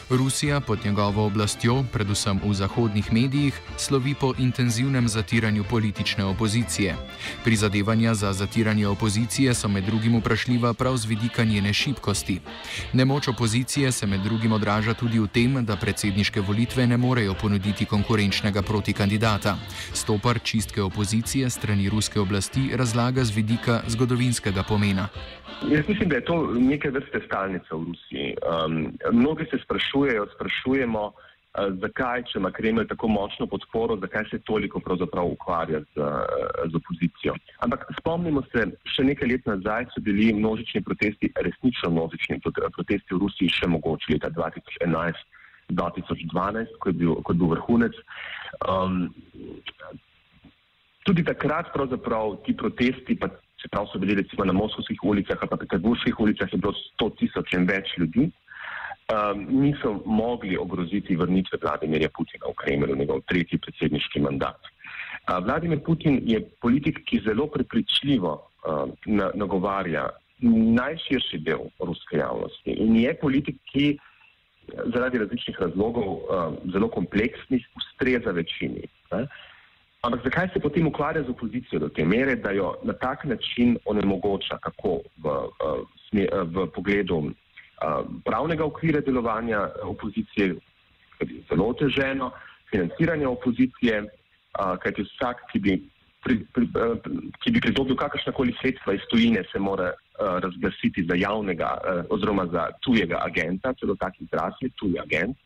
Rusija 0.10 0.60
pod 0.60 0.80
njegovo 0.86 1.26
oblastjo, 1.26 1.84
predvsem 1.94 2.40
v 2.46 2.54
zahodnih 2.54 3.14
medijih, 3.14 3.60
slovi 3.78 4.16
po 4.22 4.34
intenzivnem 4.40 5.08
zatiranju 5.08 5.64
politične 5.70 6.26
opozicije. 6.26 6.96
Prizadevanja 7.44 8.14
za 8.14 8.34
zatiranje 8.34 8.88
opozicije 8.88 9.54
so 9.54 9.68
med 9.68 9.84
drugim 9.84 10.18
vprašljiva 10.20 10.74
prav 10.74 10.98
z 10.98 11.06
vidika 11.06 11.44
njene 11.44 11.74
šibkosti. 11.74 12.40
Nemoč 12.94 13.28
opozicije 13.28 13.92
se 13.92 14.08
med 14.08 14.22
drugim 14.22 14.52
odraža 14.52 14.94
tudi 14.94 15.20
v 15.20 15.28
tem, 15.28 15.66
da 15.66 15.76
predsedniške 15.76 16.42
volitve 16.42 16.88
ne 16.88 16.98
morejo 16.98 17.36
ponuditi 17.42 17.86
konkurenčnega 17.86 18.62
protikandidata. 18.62 19.58
Stopar 19.94 20.40
čistke 20.44 20.82
opozicije 20.82 21.50
strani 21.50 21.90
ruske 21.90 22.20
oblasti 22.20 22.72
razlaga 22.74 23.24
z 23.24 23.36
vidika 23.36 23.82
zgodovinskega 23.88 24.64
pomena. 24.64 25.08
Jaz 25.68 25.88
mislim, 25.88 26.10
da 26.10 26.16
je 26.16 26.26
to 26.26 26.54
neke 26.60 26.90
vrste 26.90 27.22
stalnica 27.26 27.76
v 27.76 27.84
Rusiji. 27.88 28.36
Um, 28.66 28.98
mnogi 29.12 29.46
se 29.52 29.58
sprašujejo, 29.64 29.99
sprašujemo, 30.36 31.04
uh, 31.08 31.14
zakaj, 31.82 32.20
če 32.30 32.36
ima 32.40 32.52
Kremelj 32.56 32.88
tako 32.92 33.06
močno 33.12 33.46
podporo, 33.48 33.94
zakaj 34.02 34.24
se 34.32 34.38
toliko 34.48 34.78
pravzaprav 34.80 35.26
ukvarja 35.34 35.80
z, 35.82 35.84
uh, 35.98 36.04
z 36.72 36.74
opozicijo. 36.82 37.34
Ampak 37.66 37.80
spomnimo 38.00 38.42
se, 38.52 38.60
še 38.96 39.02
nekaj 39.10 39.28
let 39.34 39.44
nazaj 39.50 39.84
so 39.94 40.00
bili 40.06 40.26
množični 40.34 40.80
protesti, 40.86 41.26
resnično 41.36 41.88
množični 41.96 42.36
protesti 42.46 43.12
v 43.16 43.22
Rusiji 43.26 43.50
še 43.58 43.66
mogoče 43.72 44.08
leta 44.16 44.30
2011-2012, 44.38 46.68
ko 46.80 46.86
je 46.90 46.96
bil, 47.02 47.12
ko 47.24 47.30
je 47.34 47.38
bil 47.42 47.50
vrhunec. 47.58 47.96
Um, 48.68 48.96
tudi 51.10 51.26
takrat 51.26 51.74
pravzaprav 51.74 52.38
ti 52.46 52.54
protesti, 52.58 53.18
pa 53.18 53.30
čeprav 53.62 53.88
so 53.92 54.00
bili 54.00 54.16
recimo 54.16 54.46
na 54.46 54.54
moskovskih 54.54 55.04
ulicah 55.04 55.42
pa 55.50 55.58
peterburških 55.58 56.20
ulicah, 56.20 56.54
je 56.54 56.60
bilo 56.60 56.74
100 57.02 57.10
tisoč 57.20 57.54
in 57.58 57.66
več 57.68 57.98
ljudi, 57.98 58.30
um, 59.10 59.46
niso 59.62 60.02
mogli 60.06 60.58
ogroziti 60.58 61.16
vrnitve 61.16 61.58
Vladimirja 61.62 62.10
Putina 62.10 62.46
v 62.50 62.56
Kremlju, 62.56 62.96
njegov 62.96 63.22
tretji 63.28 63.58
predsedniški 63.58 64.20
mandat. 64.20 64.60
Uh, 64.62 65.44
Vladimir 65.46 65.84
Putin 65.84 66.22
je 66.26 66.42
politik, 66.62 67.04
ki 67.06 67.22
zelo 67.26 67.48
prepričljivo 67.48 68.34
uh, 68.34 68.90
nagovarja 69.34 70.10
najširši 70.42 71.38
del 71.44 71.68
ruske 71.80 72.18
javnosti 72.18 72.72
in 72.72 72.96
je 72.96 73.14
politik, 73.22 73.58
ki 73.72 73.98
zaradi 74.94 75.18
različnih 75.18 75.58
razlogov, 75.60 76.10
uh, 76.14 76.54
zelo 76.74 76.90
kompleksnih, 76.90 77.66
ustreza 77.76 78.32
večini. 78.32 78.88
Ne? 79.12 79.26
Ampak 80.02 80.22
zakaj 80.24 80.48
se 80.54 80.60
potem 80.60 80.88
ukvarja 80.88 81.24
z 81.24 81.30
opozicijo 81.30 81.80
do 81.80 81.90
te 81.90 82.06
mere, 82.06 82.36
da 82.36 82.52
jo 82.52 82.76
na 82.84 82.94
tak 82.94 83.26
način 83.26 83.78
onemogoča, 83.86 84.58
kako 84.64 85.02
v, 85.18 85.34
v, 86.14 86.28
v 86.56 86.68
pogledu 86.76 87.34
pravnega 88.26 88.66
okvira 88.66 89.02
delovanja 89.02 89.68
opozicije, 89.84 90.56
ki 91.20 91.28
je 91.28 91.44
zelo 91.50 91.70
oteženo, 91.74 92.32
financiranje 92.72 93.28
opozicije, 93.28 94.04
kajti 94.84 95.06
vsak, 95.08 95.44
ki 95.52 95.60
bi, 95.60 95.76
pri, 96.24 96.40
pri, 96.54 96.68
ki 97.44 97.52
bi 97.56 97.62
pridobil 97.64 97.96
kakršnakoli 97.96 98.56
sredstva 98.62 98.94
iz 98.94 99.06
tujine, 99.12 99.44
se 99.52 99.60
mora 99.60 99.92
razglasiti 100.20 101.06
za 101.10 101.16
javnega 101.16 101.78
oziroma 102.10 102.48
za 102.52 102.68
tujega 102.84 103.22
agenta, 103.26 103.74
celo 103.80 103.96
tak 103.96 104.22
izraz 104.22 104.54
je 104.62 104.70
tuji 104.76 105.00
agent 105.00 105.38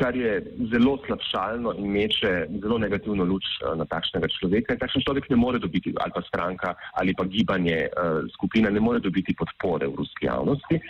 kar 0.00 0.16
je 0.16 0.38
zelo 0.72 0.98
slabšalno 1.06 1.74
in 1.78 1.90
meče 1.92 2.46
zelo 2.62 2.78
negativno 2.78 3.24
luč 3.24 3.44
na 3.76 3.84
takšnega 3.84 4.28
človeka. 4.38 4.78
Takšen 4.78 5.02
človek 5.04 5.28
ne 5.30 5.36
more 5.36 5.58
dobiti, 5.58 5.92
ali 5.98 6.14
pa 6.14 6.22
stranka, 6.22 6.74
ali 6.94 7.14
pa 7.14 7.26
gibanje, 7.26 7.88
skupina 8.32 8.70
ne 8.70 8.80
more 8.80 9.02
dobiti 9.02 9.34
podpore 9.34 9.90
v 9.90 9.98
ruski 10.00 10.30
javnosti. 10.30 10.80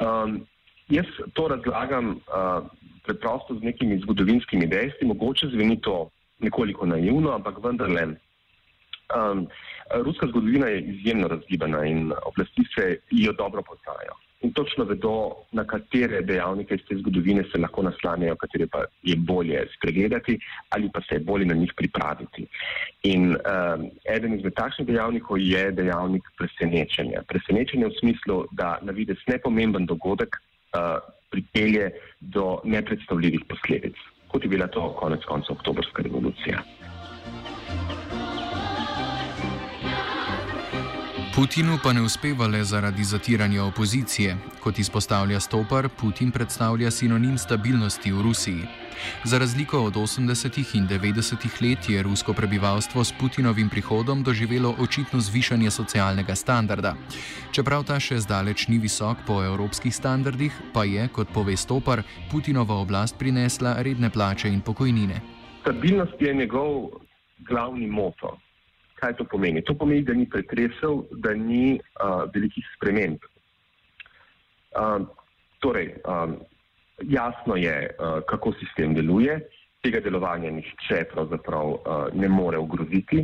Um, 0.00 0.46
jaz 0.88 1.06
to 1.32 1.48
razlagam 1.48 2.10
uh, 2.10 2.66
preprosto 3.06 3.54
z 3.54 3.62
nekimi 3.62 3.98
zgodovinskimi 3.98 4.66
dejstvi, 4.66 5.06
mogoče 5.06 5.48
zveni 5.48 5.80
to 5.80 6.10
nekoliko 6.38 6.86
naivno, 6.86 7.32
ampak 7.34 7.58
vendarle. 7.64 8.06
Um, 9.16 9.46
ruska 10.04 10.26
zgodovina 10.26 10.66
je 10.68 10.80
izjemno 10.80 11.28
razgibana 11.28 11.84
in 11.84 12.12
oblasti 12.26 12.62
se 12.74 12.98
jo 13.10 13.32
dobro 13.32 13.62
poznajo 13.62 14.27
in 14.40 14.52
točno 14.52 14.84
vedo, 14.84 15.34
na 15.52 15.64
katere 15.64 16.20
dejavnike 16.22 16.74
iz 16.74 16.80
te 16.88 16.96
zgodovine 16.96 17.42
se 17.52 17.58
lahko 17.58 17.82
naslanjajo, 17.82 18.36
katere 18.36 18.66
pa 18.66 18.84
je 19.02 19.16
bolje 19.16 19.66
spregledati 19.76 20.38
ali 20.68 20.90
pa 20.94 21.00
se 21.00 21.14
je 21.14 21.20
bolje 21.20 21.46
na 21.46 21.54
njih 21.54 21.72
pripraviti. 21.76 22.46
In 23.02 23.34
um, 23.34 23.90
eden 24.14 24.38
izmed 24.38 24.54
takšnih 24.54 24.88
dejavnikov 24.88 25.38
je 25.38 25.72
dejavnik 25.72 26.22
presenečenja. 26.38 27.22
Presenečenje 27.28 27.86
v 27.86 27.98
smislu, 28.00 28.44
da 28.52 28.78
na 28.82 28.92
vides 28.92 29.18
nepomemben 29.26 29.86
dogodek 29.86 30.36
uh, 30.36 30.98
pripelje 31.30 31.90
do 32.20 32.60
nepredstavljivih 32.64 33.40
posledic, 33.48 33.94
kot 34.28 34.44
je 34.44 34.48
bila 34.48 34.66
to 34.66 34.92
konec 35.00 35.24
konca 35.24 35.52
oktobrska 35.52 36.02
revolucija. 36.02 36.62
Putinu 41.34 41.78
pa 41.82 41.92
ne 41.92 42.00
uspeva 42.02 42.46
le 42.46 42.64
zaradi 42.64 43.04
zatiranja 43.04 43.64
opozicije. 43.64 44.36
Kot 44.62 44.78
izpostavlja 44.78 45.40
Stopar, 45.40 45.88
Putin 45.88 46.30
predstavlja 46.30 46.90
sinonim 46.90 47.38
stabilnosti 47.38 48.12
v 48.12 48.22
Rusiji. 48.22 48.62
Za 49.24 49.38
razliko 49.38 49.80
od 49.80 49.94
80. 49.94 50.76
in 50.76 50.88
90. 50.88 51.62
let 51.62 51.88
je 51.88 52.02
rusko 52.02 52.32
prebivalstvo 52.32 53.04
s 53.04 53.12
Putinovim 53.20 53.68
prihodom 53.68 54.22
doživelo 54.22 54.74
očitno 54.78 55.20
zvišanje 55.20 55.70
socialnega 55.70 56.34
standarda. 56.34 56.94
Čeprav 57.52 57.84
ta 57.84 58.00
še 58.00 58.20
zdaleč 58.20 58.68
ni 58.68 58.78
visok 58.78 59.18
po 59.26 59.42
evropskih 59.44 59.94
standardih, 59.94 60.52
pa 60.74 60.84
je, 60.84 61.08
kot 61.08 61.28
pove 61.34 61.56
Stopar, 61.56 62.02
Putinova 62.30 62.74
oblast 62.74 63.18
prinesla 63.18 63.76
redne 63.82 64.10
plače 64.10 64.48
in 64.48 64.60
pokojnine. 64.60 65.20
Stabilnost 65.60 66.20
je 66.20 66.34
njegov 66.34 66.90
glavni 67.48 67.86
moto. 67.86 68.38
Kaj 68.98 69.14
to 69.18 69.24
pomeni? 69.24 69.62
To 69.62 69.74
pomeni, 69.78 70.02
da 70.02 70.14
ni 70.14 70.26
pretresel, 70.26 71.04
da 71.22 71.34
ni 71.34 71.78
uh, 71.78 72.24
velikih 72.34 72.66
sprememb. 72.74 73.22
Uh, 74.74 75.06
torej, 75.62 75.92
um, 76.02 76.36
jasno 77.06 77.56
je, 77.56 77.76
uh, 77.94 78.18
kako 78.26 78.52
sistem 78.58 78.94
deluje, 78.98 79.38
tega 79.86 80.02
delovanja 80.02 80.50
nihče 80.50 81.04
pravzaprav 81.12 81.70
uh, 81.70 81.80
ne 82.14 82.28
more 82.28 82.58
ogroziti. 82.58 83.22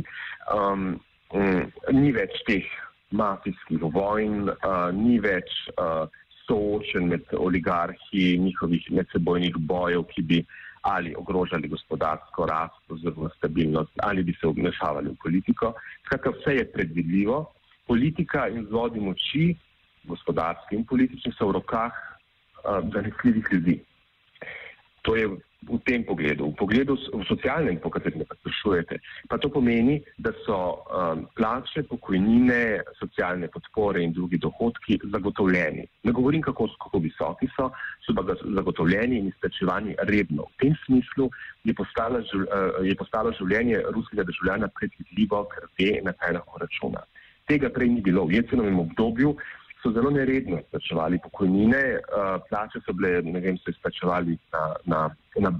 Um, 0.55 0.95
um, 1.35 1.65
ni 1.91 2.13
več 2.15 2.39
teh 2.47 2.67
mafijskih 3.11 3.83
vojn, 3.93 4.47
uh, 4.55 4.91
ni 4.95 5.19
več 5.19 5.51
uh, 5.75 6.07
soočen 6.45 7.09
med 7.11 7.27
oligarhi, 7.35 8.37
njihovih 8.39 8.87
medsebojnih 8.95 9.59
bojev, 9.59 10.07
ki 10.13 10.23
bi 10.23 10.39
uh, 10.39 10.55
ali 10.85 11.15
ogrožali 11.17 11.67
gospodarsko 11.67 12.45
rast 12.45 12.91
oziroma 12.91 13.29
stabilnost, 13.37 13.91
ali 14.03 14.23
bi 14.23 14.33
se 14.33 14.47
obmešavali 14.47 15.09
v 15.09 15.17
politiko. 15.23 15.73
Skratka, 16.05 16.29
vse 16.29 16.55
je 16.55 16.71
predvidljivo. 16.71 17.45
Politika 17.87 18.47
in 18.47 18.65
zvodi 18.69 18.99
moči, 18.99 19.55
gospodarski 20.03 20.75
in 20.75 20.85
politični, 20.85 21.33
so 21.33 21.49
v 21.49 21.57
rokah 21.57 21.91
uh, 21.91 22.85
zanesljivih 22.93 23.49
ljudi. 23.51 23.79
To 25.01 25.15
je 25.15 25.29
v 25.65 25.79
tem 25.81 26.05
pogledu, 26.05 26.51
v 26.51 26.55
pogledu 26.55 26.93
v 26.93 27.23
socialnem, 27.25 27.79
po 27.81 27.89
katerem 27.89 28.21
me 28.21 28.25
sprašujete, 28.29 29.01
pa 29.29 29.37
to 29.41 29.49
pomeni, 29.49 29.97
da 30.17 30.31
so 30.45 30.85
um, 30.85 31.25
plače, 31.33 31.83
pokojnine, 31.89 32.85
socialne 32.99 33.49
podpore 33.49 34.03
in 34.03 34.13
drugi 34.13 34.37
dohodki 34.37 34.99
zagotovljeni. 35.09 35.87
Ne 36.03 36.11
govorim, 36.11 36.41
kako, 36.45 36.69
kako 36.77 37.01
visoki 37.01 37.49
so, 37.57 37.71
so 38.05 38.13
pa 38.13 38.23
zagotovljeni 38.29 39.19
in 39.19 39.27
izplačevani 39.33 39.97
redno. 40.05 40.47
V 40.53 40.61
tem 40.61 40.73
smislu 40.85 41.29
je 41.63 41.73
postalo, 41.73 42.21
uh, 42.21 42.79
je 42.85 42.95
postalo 42.95 43.33
življenje 43.33 43.81
ruskega 43.89 44.23
državljana 44.23 44.69
predvidljivo, 44.77 45.45
ker 45.49 45.69
ve, 45.79 45.91
na 46.05 46.13
kaj 46.13 46.37
lahko 46.37 46.61
računa. 46.61 47.01
Tega 47.45 47.69
prej 47.69 47.89
ni 47.89 48.01
bilo. 48.01 48.25
V 48.25 48.37
jecenovem 48.37 48.79
obdobju 48.79 49.35
so 49.85 49.91
zelo 49.93 50.09
neredno 50.09 50.57
izplačevali 50.59 51.19
pokojnine, 51.23 51.81
uh, 51.97 52.41
plače 52.49 52.79
so 52.85 52.93
bile, 52.93 53.21
ne 53.21 53.39
vem, 53.39 53.57
so 53.61 53.69
izplačevali 53.69 54.37
na, 54.53 54.63
na, 54.85 55.01
na, 55.45 55.51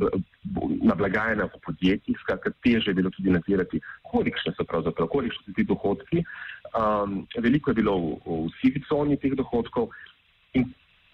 na 0.90 0.96
blagajnah 0.98 1.52
v 1.54 1.62
podjetjih, 1.68 2.18
skratka, 2.24 2.50
teže 2.66 2.90
je 2.90 2.98
bilo 2.98 3.12
tudi 3.14 3.36
nadzirati, 3.36 3.82
kolikšne 4.10 4.56
so 4.58 4.66
pravzaprav, 4.66 5.12
kolikšne 5.14 5.46
so 5.46 5.56
ti 5.58 5.68
dohodki. 5.70 6.26
Um, 6.74 7.22
veliko 7.38 7.70
je 7.70 7.82
bilo 7.82 7.98
v, 8.02 8.18
v 8.26 8.54
sivi 8.62 8.82
coni 8.90 9.20
teh 9.22 9.38
dohodkov 9.38 9.94
in 10.58 10.72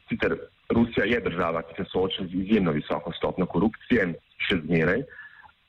sicer 0.07 0.37
Rusija 0.71 1.03
je 1.05 1.19
država, 1.19 1.65
ki 1.67 1.81
se 1.81 1.89
sooča 1.91 2.29
z 2.31 2.45
izjemno 2.45 2.71
visoko 2.71 3.11
stopno 3.19 3.45
korupcije, 3.45 4.13
še 4.47 4.63
zmeraj. 4.63 5.03
Uh, 5.03 5.17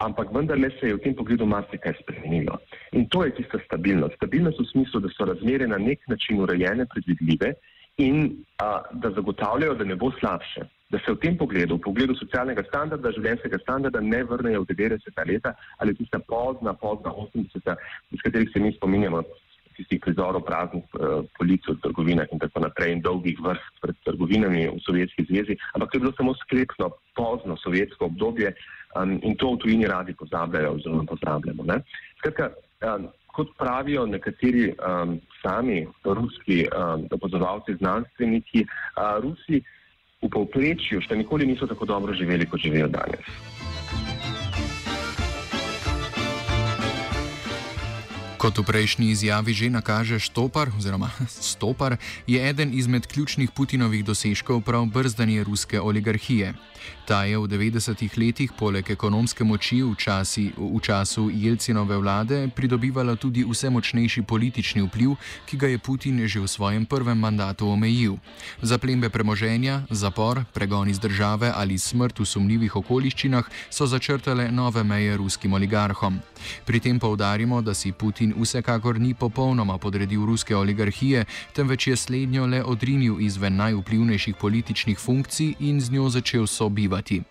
ampak 0.07 0.33
vendarle 0.35 0.71
se 0.81 0.89
je 0.89 0.97
v 0.97 1.03
tem 1.05 1.15
pogledu 1.15 1.47
marsikaj 1.47 1.95
spremenilo. 2.03 2.59
In 2.93 3.09
to 3.09 3.25
je 3.25 3.35
tista 3.39 3.59
stabilnost. 3.65 4.17
Stabilnost 4.21 4.61
v 4.61 4.69
smislu, 4.73 5.01
da 5.01 5.09
so 5.15 5.29
razmere 5.31 5.67
na 5.67 5.79
nek 5.79 6.03
način 6.09 6.41
urejene, 6.43 6.87
predvidljive 6.87 7.55
in 7.97 8.45
a, 8.59 8.83
da 8.93 9.11
zagotavljajo, 9.11 9.75
da 9.75 9.85
ne 9.85 9.97
bo 9.97 10.11
slabše. 10.21 10.67
Da 10.93 10.99
se 11.05 11.13
v 11.13 11.21
tem 11.23 11.37
pogledu, 11.39 11.77
v 11.77 11.85
pogledu 11.87 12.17
socialnega 12.19 12.65
standarda, 12.69 13.13
življenjskega 13.17 13.59
standarda, 13.63 14.01
ne 14.01 14.25
vrnejo 14.29 14.65
v 14.65 14.75
90. 14.75 15.23
leta 15.29 15.55
ali 15.79 15.95
tista 15.97 16.19
pozna, 16.19 16.75
pozna 16.75 17.13
80. 17.13 17.77
iz 18.13 18.21
katerih 18.25 18.51
se 18.53 18.61
mi 18.61 18.73
spominjamo 18.77 19.23
tistih 19.77 20.01
prizorov 20.03 20.45
praznih 20.47 20.85
uh, 20.99 21.25
polic 21.39 21.67
v 21.69 21.79
trgovinah 21.85 22.29
in 22.33 22.43
tako 22.43 22.65
naprej 22.67 22.97
in 22.97 23.03
dolgih 23.05 23.41
vrst 23.41 23.83
pred 23.83 23.97
trgovinami 24.07 24.69
v 24.71 24.79
Sovjetski 24.85 25.27
zvezi, 25.31 25.59
ampak 25.75 25.91
to 25.91 25.97
je 25.99 26.05
bilo 26.07 26.15
samo 26.17 26.35
sklepno, 26.45 26.93
pozno 27.17 27.57
sovjetsko 27.61 28.09
obdobje, 28.09 28.55
Um, 28.95 29.19
in 29.23 29.37
to 29.37 29.53
v 29.53 29.59
tujini 29.59 29.87
radi 29.87 30.13
pozabljajo, 30.15 30.73
oziroma 30.73 31.05
pozdravljamo. 31.09 31.65
Skratka, 32.19 32.51
um, 32.85 33.09
kot 33.27 33.49
pravijo 33.59 34.07
nekateri 34.07 34.75
um, 34.77 35.21
sami 35.43 35.87
ruski 36.05 36.67
um, 36.69 37.09
opozovalci, 37.11 37.75
znanstveniki, 37.81 38.67
uh, 38.67 39.17
Rusi 39.25 39.63
v 40.23 40.29
povprečju 40.29 41.01
še 41.01 41.17
nikoli 41.17 41.49
niso 41.49 41.67
tako 41.67 41.89
dobro 41.89 42.13
živeli, 42.15 42.47
kot 42.47 42.61
živijo 42.61 42.89
danes. 42.93 43.25
Kot 48.43 48.59
v 48.59 48.67
prejšnji 48.67 49.15
izjavi 49.15 49.55
že 49.55 49.71
nakaže 49.71 50.19
Štopar, 50.19 50.75
oziroma 50.75 51.15
Stopar, 51.31 51.95
je 52.27 52.43
eden 52.43 52.75
izmed 52.75 53.07
ključnih 53.07 53.55
Putinovih 53.55 54.03
dosežkov 54.03 54.67
prav 54.67 54.91
brzdanje 54.91 55.47
ruske 55.47 55.79
oligarhije. 55.79 56.51
Ta 57.07 57.23
je 57.27 57.39
v 57.39 57.47
90-ih 57.51 58.11
letih 58.19 58.51
poleg 58.55 58.87
ekonomske 58.91 59.45
moči 59.45 59.83
v, 59.83 59.95
časi, 59.99 60.51
v 60.55 60.79
času 60.79 61.31
Jelcinove 61.31 61.99
vlade 61.99 62.47
pridobivala 62.55 63.17
tudi 63.19 63.43
vse 63.47 63.71
močnejši 63.71 64.23
politični 64.23 64.83
vpliv, 64.87 65.19
ki 65.47 65.57
ga 65.59 65.71
je 65.71 65.79
Putin 65.79 66.23
že 66.27 66.41
v 66.41 66.47
svojem 66.47 66.87
prvem 66.87 67.19
mandatu 67.19 67.67
omejil. 67.71 68.19
Zaplembe 68.63 69.11
premoženja, 69.11 69.87
zapor, 69.91 70.43
pregon 70.55 70.89
iz 70.89 70.99
države 70.99 71.53
ali 71.55 71.79
smrt 71.79 72.19
v 72.19 72.27
sumljivih 72.27 72.77
okoliščinah 72.77 73.51
so 73.71 73.87
začrtale 73.87 74.51
nove 74.51 74.83
meje 74.83 75.17
ruskim 75.17 75.53
oligarhom. 75.53 76.19
Pri 76.67 76.81
tem 76.81 76.99
poudarimo, 76.99 77.63
da 77.63 77.75
si 77.75 77.93
Putin 77.93 78.32
vsekakor 78.37 79.01
ni 79.01 79.15
popolnoma 79.15 79.79
podredil 79.79 80.27
ruske 80.27 80.57
oligarhije, 80.57 81.25
temveč 81.55 81.87
je 81.87 81.97
slednjo 81.97 82.47
le 82.47 82.63
odrinil 82.65 83.21
izven 83.21 83.57
najvplivnejših 83.57 84.37
političnih 84.41 84.99
funkcij 84.99 85.55
in 85.61 85.81
z 85.81 85.93
njo 85.93 86.09
začel 86.09 86.47
sobivati. 86.47 87.23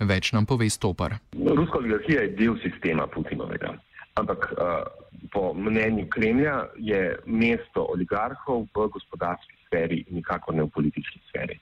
Več 0.00 0.32
nam 0.32 0.46
pove 0.46 0.70
Stopar. 0.70 1.18
Ruska 1.32 1.78
oligarhija 1.78 2.22
je 2.22 2.34
del 2.36 2.56
sistema 2.62 3.06
Putinovega. 3.06 3.74
Ampak 4.14 4.52
uh, 4.52 4.84
po 5.32 5.54
mnenju 5.54 6.06
Kremlja 6.10 6.66
je 6.76 7.16
mesto 7.26 7.86
oligarhov 7.92 8.66
v 8.74 8.88
gospodarski 8.92 9.54
sferi 9.66 10.04
in 10.08 10.20
nikakor 10.20 10.54
ne 10.54 10.62
v 10.62 10.74
politični 10.74 11.20
sferi. 11.28 11.58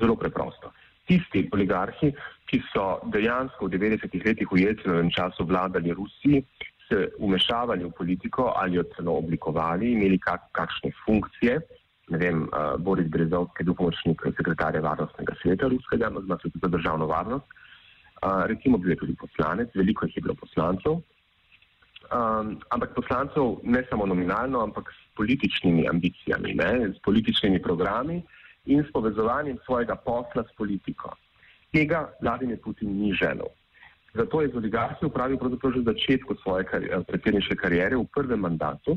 Zelo 0.00 0.16
preprosto. 0.16 0.72
Tisti 1.06 1.48
oligarhi, 1.52 2.10
ki 2.50 2.60
so 2.72 3.00
dejansko 3.14 3.66
v 3.66 3.78
90-ih 3.78 4.24
letih 4.26 4.50
v 4.50 4.62
Jelcinovem 4.66 5.10
času 5.10 5.46
vladali 5.46 5.94
Rusiji, 5.94 6.42
se 6.88 7.08
umešavali 7.18 7.84
v 7.84 7.90
politiko 7.90 8.52
ali 8.56 8.76
jo 8.76 8.84
celo 8.96 9.18
oblikovali, 9.18 9.92
imeli 9.92 10.18
kak, 10.18 10.48
kakšne 10.52 10.90
funkcije. 11.04 11.60
Ne 12.08 12.18
vem, 12.18 12.46
uh, 12.46 12.78
Boris 12.78 13.08
Brezovski, 13.10 13.64
bil 13.64 13.74
pomočnik 13.74 14.22
sekretarja 14.22 14.80
varnostnega 14.80 15.34
sveta 15.42 15.68
ruskega, 15.68 16.10
oziroma 16.14 16.38
sveta 16.42 16.58
za 16.62 16.68
državno 16.68 17.06
varnost. 17.06 17.46
Uh, 18.22 18.46
recimo, 18.46 18.78
bil 18.78 18.94
je 18.94 19.00
tudi 19.02 19.16
poslanec, 19.18 19.74
veliko 19.74 20.06
jih 20.06 20.16
je 20.16 20.22
bilo 20.22 20.34
poslancev. 20.38 21.00
Um, 22.06 22.60
ampak 22.70 22.94
poslancev 22.94 23.58
ne 23.66 23.82
samo 23.90 24.06
nominalno, 24.06 24.62
ampak 24.62 24.92
s 24.94 25.16
političnimi 25.18 25.88
ambicijami, 25.90 26.54
ne, 26.54 26.94
s 26.94 27.02
političnimi 27.02 27.62
programi 27.62 28.22
in 28.66 28.84
s 28.84 28.92
povezovanjem 28.92 29.58
svojega 29.64 29.96
posla 29.96 30.44
s 30.46 30.54
politiko. 30.56 31.16
Tega 31.72 32.06
Vladimir 32.22 32.60
Putin 32.62 32.94
ni 33.00 33.12
želel. 33.12 33.50
Zato 34.16 34.40
je 34.40 34.48
z 34.48 34.56
oligarhi 34.56 35.06
upravil 35.06 35.38
pravzaprav 35.38 35.72
že 35.72 35.82
začetku 35.82 36.34
svoje 36.42 36.64
kar, 36.64 36.82
predsedniške 37.06 37.56
karijere 37.56 37.96
v 37.96 38.08
prvem 38.14 38.40
mandatu. 38.40 38.96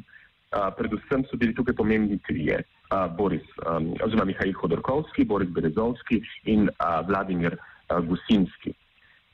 Uh, 0.50 0.74
predvsem 0.74 1.22
so 1.30 1.38
bili 1.38 1.54
tukaj 1.54 1.76
pomembni 1.78 2.18
trije, 2.26 2.64
uh, 2.90 3.06
Boris, 3.14 3.46
um, 3.70 3.94
oziroma 4.02 4.26
Mihajl 4.26 4.54
Hodorkovski, 4.58 5.26
Boris 5.26 5.50
Berezovski 5.54 6.24
in 6.50 6.66
uh, 6.66 7.06
Vladimir 7.06 7.54
uh, 7.54 8.02
Gusinski. 8.02 8.74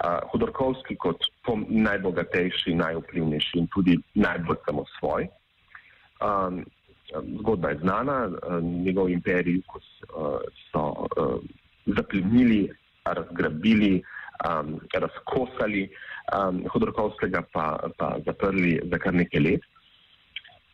Uh, 0.03 0.19
Hodorkovski 0.33 0.97
kot 0.99 1.23
najbogatejši, 1.69 2.75
najvplivnejši 2.75 3.61
in 3.63 3.67
tudi 3.71 3.95
najbolj 4.19 4.59
samosvoj. 4.67 5.29
Um, 6.19 6.65
zgodba 7.39 7.71
je 7.71 7.79
znana, 7.79 8.17
uh, 8.27 8.59
njegov 8.59 9.07
imperij, 9.09 9.61
ko 9.71 9.79
uh, 9.79 10.43
so 10.67 10.83
uh, 11.15 11.39
zaplenili, 11.85 12.67
razgrabili, 13.05 14.03
um, 14.43 14.79
razkosali, 14.93 15.89
um, 16.33 16.63
Hodorkovskega 16.73 17.43
pa, 17.53 17.77
pa 17.97 18.17
zaprli 18.25 18.79
za 18.91 18.97
kar 18.97 19.13
nekaj 19.13 19.41
let. 19.41 19.71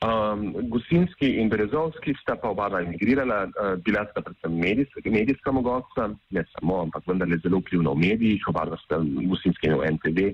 Um, 0.02 0.56
Gusinski 0.70 1.38
in 1.38 1.50
Berezovski 1.50 2.16
sta 2.22 2.34
pa 2.36 2.50
oba 2.50 2.72
emigrirala, 2.82 3.44
uh, 3.46 3.76
bila 3.86 4.02
sta 4.10 4.22
predvsem 4.26 4.56
medijska, 4.58 5.02
medijska 5.06 5.52
mogoča, 5.52 6.10
ne 6.30 6.44
samo, 6.54 6.80
ampak 6.82 7.06
vendarle 7.08 7.38
zelo 7.44 7.60
vplivna 7.62 7.94
v 7.94 8.02
medijih, 8.08 8.48
oba 8.50 8.66
sta 8.82 8.98
Gusinski 8.98 9.70
in 9.70 9.78
NTV, 9.94 10.34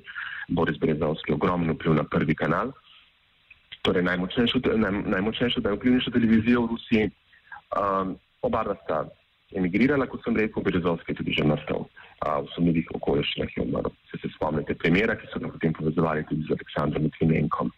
Boris 0.56 0.80
Berezovski 0.80 1.34
ogromno 1.34 1.76
vpliv 1.76 2.00
na 2.00 2.04
prvi 2.04 2.36
kanal, 2.36 2.72
torej 3.82 4.08
najmočnejšo, 4.08 4.63
naj, 4.80 5.04
najmočnejšo, 5.04 5.60
najvplivnejšo 5.60 6.16
televizijo 6.16 6.63
v 6.63 6.72
Rusiji. 6.72 7.12
Um, 7.76 8.16
oba 8.48 8.63
sta 8.86 9.04
emigrirala, 9.56 10.08
kot 10.08 10.24
sem 10.24 10.36
rekel, 10.36 10.64
Berezovski 10.64 11.14
je 11.14 11.22
tudi 11.22 11.36
že 11.38 11.46
nastal 11.48 11.88
v 12.26 12.50
sumljivih 12.56 12.90
okoliščinah 12.98 13.56
je 13.56 13.64
umrl. 13.64 13.94
Se, 14.10 14.20
se 14.22 14.30
spomnite 14.34 14.76
premjera, 14.76 15.16
ki 15.16 15.30
so 15.32 15.40
ga 15.40 15.52
potem 15.54 15.74
povezovali 15.78 16.26
tudi 16.30 16.48
z 16.48 16.56
Aleksandrom 16.58 17.06
Litvinenkom. 17.08 17.72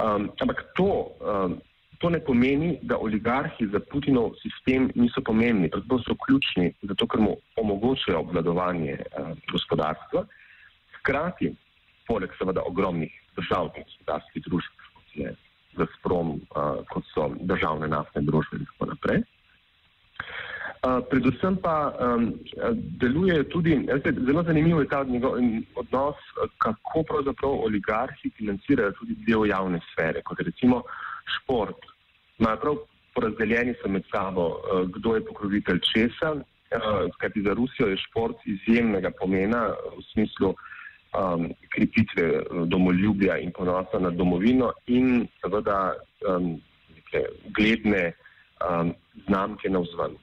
Um, 0.00 0.30
ampak 0.40 0.64
to, 0.76 1.12
um, 1.20 1.58
to 2.00 2.10
ne 2.10 2.20
pomeni, 2.24 2.78
da 2.82 2.98
oligarhi 2.98 3.68
za 3.72 3.80
Putinov 3.92 4.34
sistem 4.40 4.88
niso 4.96 5.20
pomembni, 5.24 5.70
pravzaprav 5.72 6.02
so 6.04 6.16
ključni, 6.24 6.72
zato 6.88 7.06
ker 7.06 7.20
mu 7.20 7.36
omogočajo 7.60 8.24
obvladovanje 8.24 8.96
uh, 8.96 9.32
gospodarstva. 9.52 10.24
Hkrati, 10.98 11.52
poleg 12.08 12.32
seveda 12.40 12.64
ogromnih 12.64 13.12
državnih 13.36 13.84
gospodarskih 13.84 14.48
družb, 14.48 14.84
kot 14.96 15.16
je 15.20 15.36
Gazprom, 15.76 16.38
uh, 16.56 16.80
kot 16.88 17.04
so 17.12 17.28
državne 17.44 17.92
naftne 17.92 18.24
družbe 18.24 18.62
in 18.62 18.68
tako 18.72 18.94
naprej 18.96 19.24
predvsem 21.10 21.56
pa 21.62 21.92
um, 21.92 22.32
deluje 23.00 23.44
tudi, 23.48 23.70
jeste, 23.88 24.12
zelo 24.26 24.42
zanimivo 24.42 24.80
je 24.80 24.88
ta 24.88 25.04
njegov, 25.04 25.38
odnos, 25.74 26.16
kako 26.58 27.02
pravzaprav 27.02 27.50
oligarhi 27.50 28.30
financirajo 28.36 28.92
tudi 28.92 29.16
del 29.26 29.46
javne 29.46 29.80
sfere, 29.92 30.22
kot 30.22 30.40
recimo 30.40 30.82
šport. 31.36 31.76
Imajo 32.38 32.56
prav 32.56 32.76
porazdeljeni 33.14 33.74
so 33.82 33.88
med 33.88 34.04
sabo, 34.12 34.46
uh, 34.46 34.88
kdo 34.96 35.14
je 35.14 35.24
pokrovitelj 35.24 35.80
česa, 35.92 36.32
uh, 36.32 36.42
kajti 37.18 37.42
za 37.42 37.54
Rusijo 37.54 37.88
je 37.88 37.96
šport 37.96 38.36
izjemnega 38.44 39.10
pomena 39.20 39.68
v 39.96 40.02
smislu 40.12 40.54
um, 41.16 41.48
krepitve 41.68 42.42
domoljubja 42.66 43.38
in 43.38 43.52
ponosa 43.52 43.98
na 43.98 44.10
domovino 44.10 44.72
in 44.86 45.26
seveda 45.40 45.94
um, 46.28 46.60
gledne 47.56 48.12
um, 48.60 48.94
znamke 49.26 49.70
na 49.70 49.78
vzven. 49.78 50.16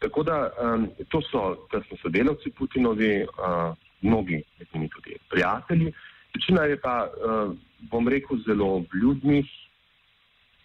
Tako 0.00 0.22
da 0.22 0.36
um, 0.48 0.88
to 1.08 1.20
so 1.22 1.66
tesni 1.70 1.98
sodelavci 2.02 2.50
Putinovi, 2.58 3.22
uh, 3.22 3.76
mnogi 4.02 4.42
med 4.58 4.68
njimi 4.74 4.88
tudi 4.88 5.16
prijatelji. 5.30 5.92
Večina 6.34 6.62
je 6.64 6.80
pa, 6.80 7.08
uh, 7.08 7.52
bom 7.90 8.08
rekel, 8.08 8.38
zelo 8.46 8.84
vljudnih, 8.92 9.46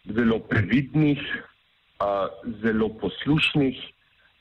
zelo 0.06 0.40
previdnih, 0.40 1.20
uh, 2.00 2.56
zelo 2.64 2.90
poslušnih 3.02 3.78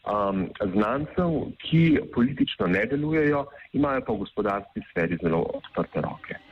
um, 0.07 0.49
znancev, 0.73 1.31
ki 1.59 1.99
politično 2.15 2.67
ne 2.67 2.87
delujejo, 2.87 3.47
imajo 3.73 4.05
pa 4.07 4.13
v 4.13 4.23
gospodarski 4.23 4.87
sferi 4.91 5.19
zelo 5.23 5.43
odprte 5.59 6.01
roke. 6.01 6.44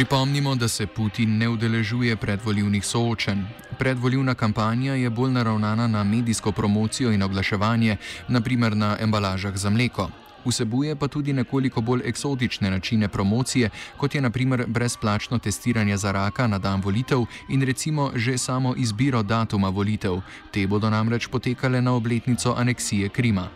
Pripomnimo, 0.00 0.54
da 0.54 0.68
se 0.68 0.86
Putin 0.86 1.38
ne 1.38 1.48
udeležuje 1.48 2.16
predvoljivnih 2.16 2.84
soočenj. 2.84 3.38
Predvoljivna 3.78 4.34
kampanja 4.34 4.94
je 4.94 5.10
bolj 5.10 5.30
naravnana 5.30 5.86
na 5.86 6.04
medijsko 6.04 6.52
promocijo 6.52 7.12
in 7.12 7.22
oglaševanje, 7.22 7.96
naprimer 8.28 8.76
na 8.76 8.96
embalažah 9.00 9.56
za 9.56 9.70
mleko. 9.70 10.08
Vsebuje 10.44 10.96
pa 10.96 11.08
tudi 11.08 11.32
nekoliko 11.32 11.80
bolj 11.80 12.00
eksotične 12.04 12.70
načine 12.70 13.08
promocije, 13.08 13.70
kot 13.96 14.14
je 14.14 14.20
naprimer 14.20 14.64
brezplačno 14.66 15.38
testiranje 15.38 15.96
za 15.96 16.12
raka 16.12 16.46
na 16.46 16.58
dan 16.58 16.80
volitev 16.80 17.26
in 17.48 17.62
recimo 17.62 18.10
že 18.14 18.38
samo 18.38 18.74
izbiro 18.76 19.22
datuma 19.22 19.68
volitev. 19.68 20.20
Te 20.50 20.66
bodo 20.66 20.90
namreč 20.90 21.28
potekale 21.28 21.80
na 21.80 21.92
obletnico 21.92 22.54
aneksije 22.56 23.08
Krima. 23.08 23.48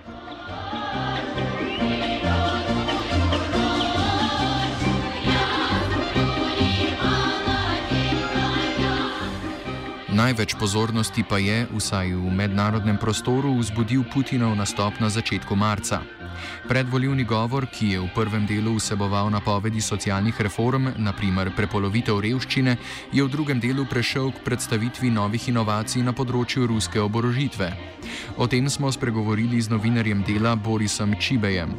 Največ 10.14 10.54
pozornosti 10.54 11.26
pa 11.26 11.42
je, 11.42 11.66
vsaj 11.74 12.14
v 12.14 12.30
mednarodnem 12.30 12.94
prostoru, 12.94 13.50
vzbudil 13.58 14.06
Putinov 14.06 14.54
nastop 14.54 14.94
na 15.02 15.10
začetku 15.10 15.58
marca. 15.58 16.06
Predvoljivni 16.68 17.24
govor, 17.24 17.66
ki 17.66 17.88
je 17.88 18.00
v 18.00 18.08
prvem 18.14 18.46
delu 18.46 18.74
vseboval 18.76 19.30
napovedi 19.30 19.80
socialnih 19.80 20.40
reform, 20.40 20.88
naprimer 20.96 21.52
prepolovitev 21.56 22.20
revščine, 22.20 22.76
je 23.12 23.24
v 23.24 23.28
drugem 23.28 23.60
delu 23.60 23.84
prešel 23.84 24.32
k 24.32 24.44
predstavitvi 24.44 25.10
novih 25.10 25.48
inovacij 25.48 26.02
na 26.02 26.12
področju 26.16 26.66
ruske 26.66 27.00
oborožitve. 27.00 27.72
O 28.36 28.46
tem 28.46 28.68
smo 28.70 28.92
spregovorili 28.92 29.60
z 29.60 29.70
novinarjem 29.70 30.24
dela 30.26 30.56
Borisom 30.56 31.14
Čibejem. 31.20 31.74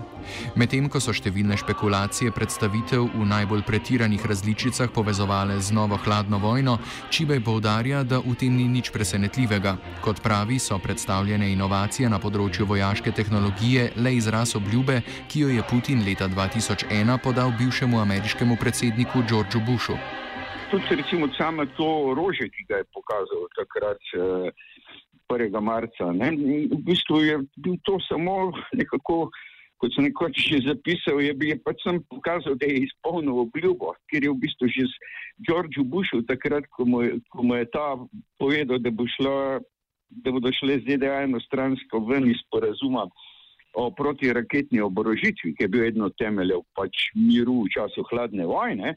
Medtem 0.56 0.88
ko 0.90 1.00
so 1.02 1.14
številne 1.14 1.58
špekulacije 1.60 2.34
predstavitev 2.34 3.12
v 3.14 3.26
najbolj 3.30 3.62
pretiranih 3.68 4.24
različicah 4.26 4.90
povezovale 4.90 5.60
z 5.62 5.76
novo 5.76 6.00
hladno 6.02 6.40
vojno, 6.42 6.80
Čibej 7.14 7.44
povdarja, 7.46 8.02
da 8.04 8.20
v 8.24 8.34
tem 8.40 8.56
ni 8.56 8.66
nič 8.70 8.90
presenetljivega. 8.90 9.78
Kot 10.02 10.24
pravi, 10.26 10.58
so 10.60 10.80
predstavljene 10.82 11.52
inovacije 11.54 12.10
na 12.10 12.20
področju 12.22 12.66
vojaške 12.66 13.14
tehnologije 13.14 13.92
le 13.98 14.16
izraz 14.18 14.55
obljube, 14.56 15.02
ki 15.30 15.40
jo 15.40 15.50
je 15.50 15.64
Putin 15.70 16.04
leta 16.08 16.28
2001 16.28 17.18
podal 17.24 17.52
bivšemu 17.60 18.00
ameriškemu 18.00 18.56
predsedniku 18.60 19.24
Georgeu 19.30 19.62
Bushu. 19.68 19.98
Tudi 20.72 20.96
recimo 20.96 21.28
samo 21.38 21.66
to 21.78 21.88
orožje, 22.12 22.50
ki 22.50 22.64
ga 22.70 22.76
je 22.82 22.86
pokazal 22.94 23.42
takrat. 23.56 24.02
1. 25.30 25.56
Eh, 25.58 25.62
marca. 25.62 26.12
Ne? 26.14 26.32
V 26.72 26.80
bistvu 26.86 27.22
je 27.22 27.36
bil 27.58 27.78
to 27.84 27.98
samo 28.10 28.52
nekako, 28.74 29.30
kot 29.78 29.94
sem 29.94 30.08
nekoč 30.08 30.38
že 30.50 30.62
zapisal, 30.66 31.22
je 31.22 31.34
bil 31.34 31.58
pač 31.66 31.82
sem 31.84 32.02
pokazal, 32.10 32.56
da 32.56 32.66
je 32.66 32.86
izpolnil 32.86 33.46
obljubo, 33.46 33.94
ker 34.10 34.24
je 34.24 34.32
v 34.32 34.42
bistvu 34.42 34.70
že 34.70 34.88
z 34.90 34.94
Georgeu 35.48 35.84
Bushu 35.84 36.22
takrat, 36.26 36.68
ko 36.72 36.86
mu, 36.86 37.04
ko 37.30 37.44
mu 37.44 37.56
je 37.60 37.66
ta 37.74 37.98
povedal, 38.40 38.80
da, 38.80 38.92
bo 38.92 39.08
šlo, 39.18 39.60
da 40.10 40.32
bodo 40.32 40.54
šle 40.54 40.80
ZDA 40.86 41.26
enostransko 41.28 42.06
ven 42.08 42.30
iz 42.32 42.42
porazuma 42.52 43.10
o 43.76 43.90
protiraketni 43.92 44.82
oborožitvi, 44.82 45.54
ki 45.56 45.66
je 45.66 45.72
bil 45.72 45.84
eno 45.90 46.10
temeljev 46.20 46.64
pač 46.76 47.10
miru 47.16 47.66
v 47.66 47.74
času 47.76 48.06
hladne 48.10 48.48
vojne, 48.48 48.96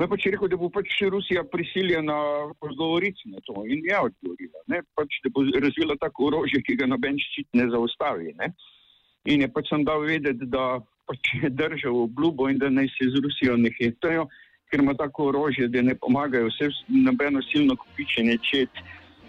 je 0.00 0.08
pač 0.08 0.26
rekel, 0.32 0.48
da 0.48 0.56
bo 0.56 0.70
pač 0.72 0.94
Rusija 1.12 1.42
prisiljena 1.52 2.16
odgovoriti 2.60 3.32
na 3.32 3.40
to 3.44 3.64
in 3.66 3.82
je 3.84 3.98
odgovorila, 4.08 4.62
ne? 4.72 4.82
pač 4.96 5.20
da 5.24 5.32
bo 5.34 5.44
razvila 5.44 5.96
tako 6.00 6.30
orožje, 6.30 6.62
ki 6.64 6.76
ga 6.80 6.88
noben 6.88 7.18
ščit 7.20 7.48
ne 7.58 7.68
zaustavi. 7.72 8.32
Ne? 8.40 8.52
In 9.28 9.44
je 9.44 9.50
pač 9.52 9.68
sem 9.72 9.84
dal 9.84 10.06
vedeti, 10.08 10.48
da 10.48 10.80
pač 11.10 11.34
je 11.42 11.50
držal 11.52 12.06
obljubo 12.06 12.48
in 12.48 12.60
da 12.62 12.70
naj 12.72 12.88
se 12.96 13.10
z 13.12 13.20
Rusijo 13.24 13.58
ne 13.60 13.72
hitajo, 13.76 14.28
ker 14.70 14.80
ima 14.80 14.94
tako 14.94 15.28
orožje, 15.34 15.68
da 15.68 15.82
ne 15.82 15.96
pomagajo 15.98 16.48
vse 16.48 16.70
nobeno 16.88 17.42
silno 17.50 17.76
kopičenje 17.76 18.38
čet 18.46 18.82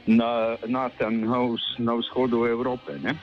na, 0.08 0.56
na, 0.68 0.88
tam, 1.00 1.20
na, 1.26 1.44
na 1.80 2.00
vzhodu 2.00 2.46
Evrope. 2.48 2.96
Ne? 3.04 3.18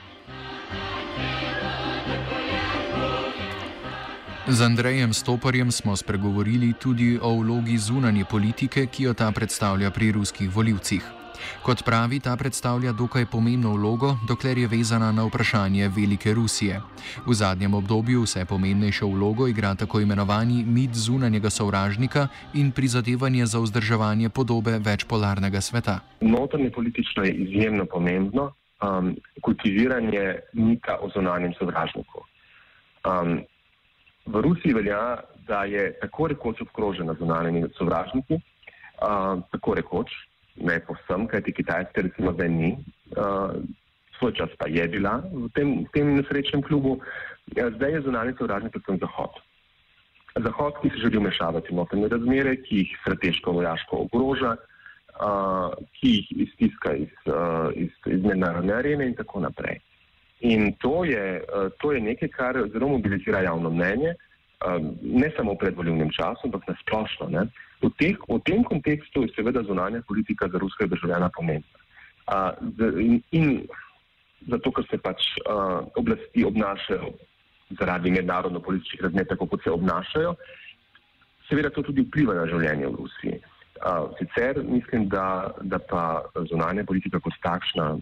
Z 4.49 4.65
Andrejem 4.65 5.13
Stoparjem 5.13 5.69
smo 5.71 5.93
spregovorili 5.95 6.73
tudi 6.73 7.19
o 7.21 7.37
vlogi 7.37 7.77
zunanje 7.77 8.25
politike, 8.25 8.87
ki 8.89 9.03
jo 9.03 9.13
ta 9.13 9.29
predstavlja 9.31 9.91
pri 9.93 10.11
ruskih 10.11 10.49
voljivcih. 10.49 11.05
Kot 11.61 11.83
pravi, 11.85 12.17
ta 12.19 12.33
predstavlja 12.33 12.91
dokaj 12.91 13.27
pomembno 13.29 13.75
vlogo, 13.77 14.15
dokler 14.27 14.57
je 14.57 14.67
vezana 14.67 15.11
na 15.11 15.27
vprašanje 15.29 15.91
Velike 15.93 16.33
Rusije. 16.33 16.81
V 17.27 17.33
zadnjem 17.33 17.73
obdobju 17.73 18.23
vse 18.25 18.45
pomembnejšo 18.49 19.07
vlogo 19.07 19.47
igra 19.47 19.75
tako 19.75 20.01
imenovani 20.01 20.65
mit 20.65 20.97
zunanjega 20.97 21.49
sovražnika 21.49 22.27
in 22.53 22.71
prizadevanje 22.71 23.45
za 23.45 23.59
vzdrževanje 23.59 24.29
podobe 24.29 24.79
večpolarnega 24.79 25.61
sveta. 25.61 25.99
Notranje 26.21 26.71
politično 26.71 27.23
je 27.23 27.33
izjemno 27.33 27.85
pomembno 27.85 28.49
um, 28.81 29.15
kultiviranje 29.41 30.41
mita 30.53 30.97
o 31.01 31.09
zunanjem 31.13 31.53
sovražniku. 31.59 32.25
Um, 33.05 33.45
V 34.25 34.41
Rusiji 34.41 34.73
velja, 34.73 35.19
da 35.47 35.63
je 35.63 35.93
tako 36.01 36.27
rekoč 36.27 36.61
obkrožena 36.61 37.13
z 37.13 37.23
zunanjimi 37.23 37.69
sovražniki, 37.77 38.35
uh, 38.35 39.41
tako 39.51 39.73
rekoč, 39.73 40.11
ne 40.55 40.79
povsem, 40.85 41.27
kajti 41.27 41.53
Kitajska 41.53 42.01
recimo 42.01 42.33
zdaj 42.33 42.49
ni, 42.49 42.71
uh, 43.17 43.55
svoj 44.19 44.33
čas 44.35 44.49
pa 44.59 44.67
je 44.67 44.87
bila 44.87 45.23
v 45.31 45.49
tem, 45.55 45.83
v 45.87 45.91
tem 45.95 46.15
nesrečnem 46.15 46.61
klubu, 46.61 46.99
ja, 47.55 47.71
zdaj 47.71 47.91
je 47.91 48.01
zunanji 48.01 48.35
sovražnik 48.37 48.75
predvsem 48.75 48.99
Zahod. 49.01 49.39
Zahod, 50.45 50.73
ki 50.81 50.89
se 50.89 51.01
želi 51.07 51.17
vmešavati 51.17 51.73
v 51.73 51.75
notranje 51.75 52.07
razmere, 52.07 52.55
ki 52.61 52.83
jih 52.83 52.97
strateško 53.01 53.51
vojaško 53.51 54.05
ogroža, 54.05 54.55
uh, 54.55 55.73
ki 55.97 56.11
jih 56.19 56.31
iztiska 56.45 56.93
iz, 56.95 57.13
uh, 57.25 57.71
iz, 57.75 57.89
iz 58.05 58.21
mednarodne 58.23 58.73
arene 58.73 59.07
in 59.09 59.15
tako 59.15 59.39
naprej. 59.47 59.79
In 60.39 60.73
to 60.79 61.03
je, 61.03 61.43
eh, 61.43 61.69
to 61.79 61.91
je 61.91 62.01
nekaj, 62.01 62.27
kar 62.27 62.55
zelo 62.71 62.87
mobilizira 62.87 63.41
javno 63.41 63.69
mnenje, 63.69 64.13
eh, 64.15 64.79
ne 65.01 65.31
samo 65.35 65.53
v 65.53 65.57
predvoljivnem 65.57 66.11
času, 66.11 66.47
ampak 66.47 66.67
na 66.67 66.75
splošno. 66.81 67.27
V, 67.81 67.89
teh, 67.99 68.15
v 68.27 68.39
tem 68.43 68.63
kontekstu 68.63 69.23
je 69.23 69.33
seveda 69.35 69.63
zunanja 69.63 70.01
politika 70.07 70.47
za 70.47 70.57
ruskega 70.59 70.95
državljana 70.95 71.29
pomembna. 71.35 71.79
In, 72.99 73.21
in 73.31 73.67
zato, 74.47 74.71
ker 74.71 74.85
se 74.89 74.97
pač 74.97 75.23
oblasti 75.95 76.43
obnašajo 76.45 77.13
zaradi 77.79 78.11
mednarodno-političnih 78.11 79.01
razmer, 79.01 79.25
tako 79.27 79.47
kot 79.47 79.63
se 79.63 79.71
obnašajo, 79.71 80.35
seveda 81.49 81.69
to 81.69 81.81
tudi 81.81 82.05
vpliva 82.05 82.35
na 82.37 82.45
življenje 82.47 82.87
v 82.87 82.95
Rusiji. 82.95 83.39
Sicer 84.19 84.61
mislim, 84.63 85.07
da, 85.09 85.55
da 85.61 85.79
pa 85.79 86.23
zunanja 86.51 86.83
politika 86.83 87.19
kot 87.19 87.33
takšna 87.41 87.97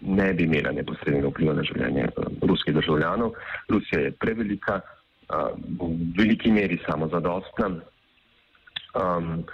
ne 0.00 0.32
bi 0.34 0.44
imela 0.44 0.72
neposrednega 0.74 1.30
vpliva 1.30 1.54
na 1.54 1.62
življenje 1.66 2.08
eh, 2.08 2.32
ruskih 2.42 2.74
državljanov. 2.74 3.36
Rusija 3.70 4.00
je 4.00 4.16
prevelika, 4.24 4.80
eh, 4.80 5.52
v 5.78 5.92
veliki 6.18 6.52
meri 6.52 6.80
samozadostna. 6.86 7.78
Um, 8.98 9.44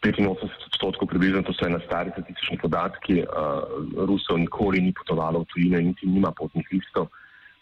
85 0.00 0.38
odstotkov 0.70 1.08
približno, 1.08 1.42
to 1.42 1.52
so 1.52 1.66
ena 1.66 1.80
stari 1.84 2.12
statistični 2.14 2.56
podatki, 2.62 3.18
uh, 3.26 3.66
Rusov 4.08 4.38
nikoli 4.38 4.80
ni 4.80 4.94
potovalo 4.96 5.42
v 5.42 5.48
tujino 5.50 5.80
in 5.82 5.90
niti 5.90 6.06
nima 6.08 6.30
potnih 6.32 6.64
listov. 6.72 7.10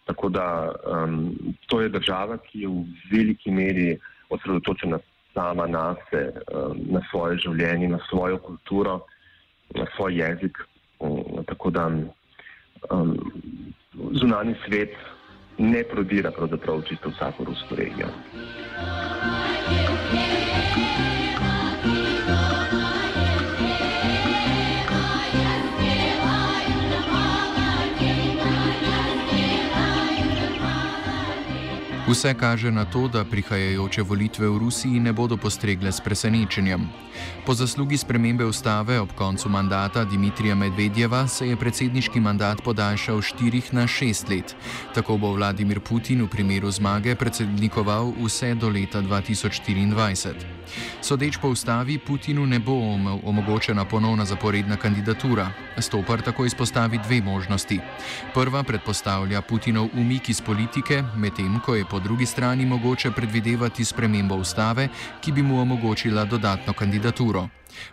Tako 0.06 0.28
da 0.28 0.70
um, 0.70 1.34
to 1.66 1.80
je 1.80 1.88
država, 1.88 2.36
ki 2.46 2.60
je 2.60 2.68
v 2.68 2.84
veliki 3.10 3.50
meri 3.50 3.96
osredotočena 4.28 5.00
sama 5.34 5.66
na 5.66 5.96
se, 6.10 6.30
um, 6.52 6.78
na 6.94 7.02
svoje 7.10 7.40
življenje, 7.42 7.88
na 7.88 7.98
svojo 8.10 8.38
kulturo, 8.38 9.00
na 9.74 9.88
svoj 9.96 10.20
jezik. 10.20 10.60
Tako 11.46 11.70
da 11.70 11.86
um, 12.90 13.18
zunani 14.20 14.54
svet 14.66 14.94
ne 15.58 15.84
prodira 15.84 16.30
pravzaprav 16.30 16.82
čisto 16.88 17.08
vsako 17.08 17.44
rusko 17.44 17.74
regijo. 17.74 18.08
Vse 32.04 32.34
kaže 32.34 32.68
na 32.70 32.84
to, 32.84 33.08
da 33.08 33.24
prihajajoče 33.24 34.02
volitve 34.02 34.48
v 34.48 34.58
Rusiji 34.58 35.00
ne 35.00 35.12
bodo 35.12 35.36
postregle 35.36 35.92
s 35.92 36.00
presenečenjem. 36.04 36.84
Po 37.46 37.54
zaslugi 37.54 37.96
spremembe 37.96 38.44
ustave 38.44 39.00
ob 39.00 39.12
koncu 39.16 39.48
mandata 39.48 40.04
Dimitrija 40.04 40.54
Medvedjeva 40.54 41.28
se 41.28 41.48
je 41.48 41.56
predsedniški 41.56 42.20
mandat 42.20 42.60
podaljšal 42.64 43.16
4 43.16 43.72
na 43.72 43.86
6 43.86 44.30
let. 44.30 44.56
Tako 44.94 45.16
bo 45.16 45.32
Vladimir 45.32 45.80
Putin 45.80 46.22
v 46.22 46.28
primeru 46.28 46.70
zmage 46.70 47.14
predsednikoval 47.14 48.12
vse 48.20 48.54
do 48.54 48.68
leta 48.68 49.00
2024. 49.02 50.34
Sodeč 51.00 51.36
po 51.36 51.48
ustavi 51.48 51.98
Putinu 51.98 52.46
ne 52.46 52.58
bo 52.58 52.72
omogočena 53.24 53.84
ponovna 53.84 54.24
zaporedna 54.24 54.76
kandidatura. 54.76 55.50
Stopar 55.78 56.22
tako 56.22 56.44
izpostavi 56.44 56.98
dve 56.98 57.20
možnosti. 57.22 57.80
Prva 58.34 58.62
predpostavlja 58.62 59.42
Putinov 59.42 59.88
umik 59.94 60.28
iz 60.28 60.40
politike, 60.40 61.02
medtem 61.16 61.60
ko 61.60 61.74
je 61.74 61.84
po 61.94 62.00
drugi 62.00 62.26
strani 62.26 62.66
mogoče 62.66 63.10
predvidevati 63.16 63.84
spremembo 63.84 64.34
ustave, 64.34 64.88
ki 65.20 65.32
bi 65.32 65.42
mu 65.42 65.60
omogočila 65.60 66.24
dodatno 66.24 66.72
kandidaturo. 66.72 67.48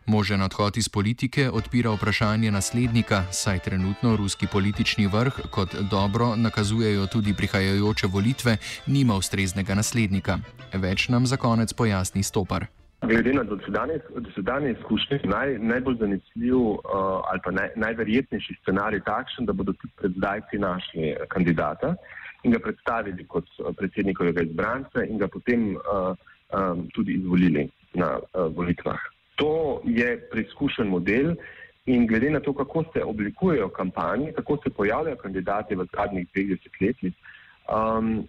Možen 0.06 0.42
odhod 0.42 0.78
iz 0.78 0.90
politike 0.90 1.50
odpira 1.50 1.92
vprašanje 1.92 2.52
naslednika, 2.52 3.24
saj 3.32 3.60
trenutno 3.60 4.16
ruski 4.16 4.48
politični 4.52 5.08
vrh, 5.08 5.34
kot 5.52 5.76
dobro 5.92 6.36
nakazujejo 6.36 7.06
tudi 7.08 7.34
prihajajoče 7.38 8.08
volitve, 8.08 8.58
nima 8.88 9.16
ustreznega 9.16 9.76
naslednika. 9.76 10.38
Več 10.74 11.10
nam 11.10 11.26
za 11.26 11.38
konec 11.38 11.74
pojasni 11.74 12.24
Stopar. 12.24 12.66
Glede 13.02 13.34
na 13.34 13.44
dosedanje 13.44 14.72
izkušnje, 14.72 15.20
naj, 15.24 15.58
najbolj 15.60 15.98
zanesljiv 16.00 16.58
uh, 16.58 16.82
ali 17.30 17.40
pa 17.44 17.52
naj, 17.52 17.70
najverjetnejši 17.76 18.58
scenarij 18.62 19.06
takšen, 19.06 19.46
da 19.46 19.54
bodo 19.54 19.74
tudi 19.74 19.94
pred 20.02 20.18
zdajci 20.18 20.58
našli 20.58 21.16
kandidata 21.30 21.96
in 22.44 22.52
ga 22.52 22.60
predstavili 22.60 23.26
kot 23.28 23.48
predsednikovega 23.78 24.42
izbranca 24.42 25.04
in 25.06 25.18
ga 25.18 25.28
potem 25.28 25.76
uh, 25.76 26.16
um, 26.54 26.88
tudi 26.94 27.14
izvolili 27.14 27.70
na 27.94 28.18
uh, 28.18 28.56
volitvah. 28.56 29.00
To 29.36 29.82
je 29.86 30.30
preizkušen 30.32 30.88
model 30.88 31.36
in 31.86 32.08
glede 32.08 32.30
na 32.30 32.40
to, 32.40 32.54
kako 32.54 32.84
se 32.94 33.04
oblikujejo 33.04 33.70
kampanje, 33.70 34.32
kako 34.32 34.58
se 34.64 34.70
pojavljajo 34.70 35.16
kandidati 35.16 35.76
v 35.76 35.86
zadnjih 35.96 36.28
20 36.36 36.82
letih, 36.82 37.14
um, 37.70 38.28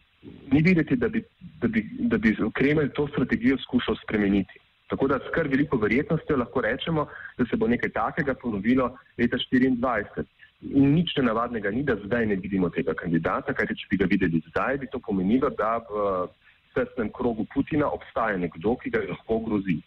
ni 0.51 0.63
videti, 0.63 0.97
da 0.97 1.09
bi, 1.09 1.25
da, 1.61 1.69
bi, 1.69 1.89
da 1.99 2.19
bi 2.19 2.37
Kremelj 2.55 2.93
to 2.95 3.09
strategijo 3.09 3.59
skušal 3.59 3.97
spremeniti. 4.05 4.59
Tako 4.89 5.09
da 5.09 5.19
s 5.19 5.31
kar 5.35 5.49
veliko 5.49 5.77
verjetnostjo 5.77 6.37
lahko 6.37 6.61
rečemo, 6.61 7.07
da 7.39 7.45
se 7.51 7.57
bo 7.57 7.69
nekaj 7.69 7.91
takega 7.91 8.35
ponovilo 8.35 8.97
leta 9.19 9.37
2024. 9.53 10.25
Nič 10.63 11.17
nenavadnega 11.19 11.73
ni, 11.75 11.83
da 11.83 11.97
zdaj 12.05 12.27
ne 12.31 12.37
vidimo 12.39 12.71
tega 12.71 12.95
kandidata, 12.95 13.55
kajti 13.55 13.75
če 13.81 13.89
bi 13.91 13.99
ga 13.99 14.07
videli 14.11 14.43
zdaj, 14.51 14.79
bi 14.79 14.91
to 14.93 15.01
pomenilo, 15.03 15.51
da 15.59 15.81
v 15.89 16.29
tesnem 16.77 17.11
krogu 17.11 17.47
Putina 17.55 17.89
obstaja 17.91 18.39
nekdo, 18.39 18.77
ki 18.79 18.93
ga 18.95 19.03
lahko 19.09 19.41
grozi 19.49 19.81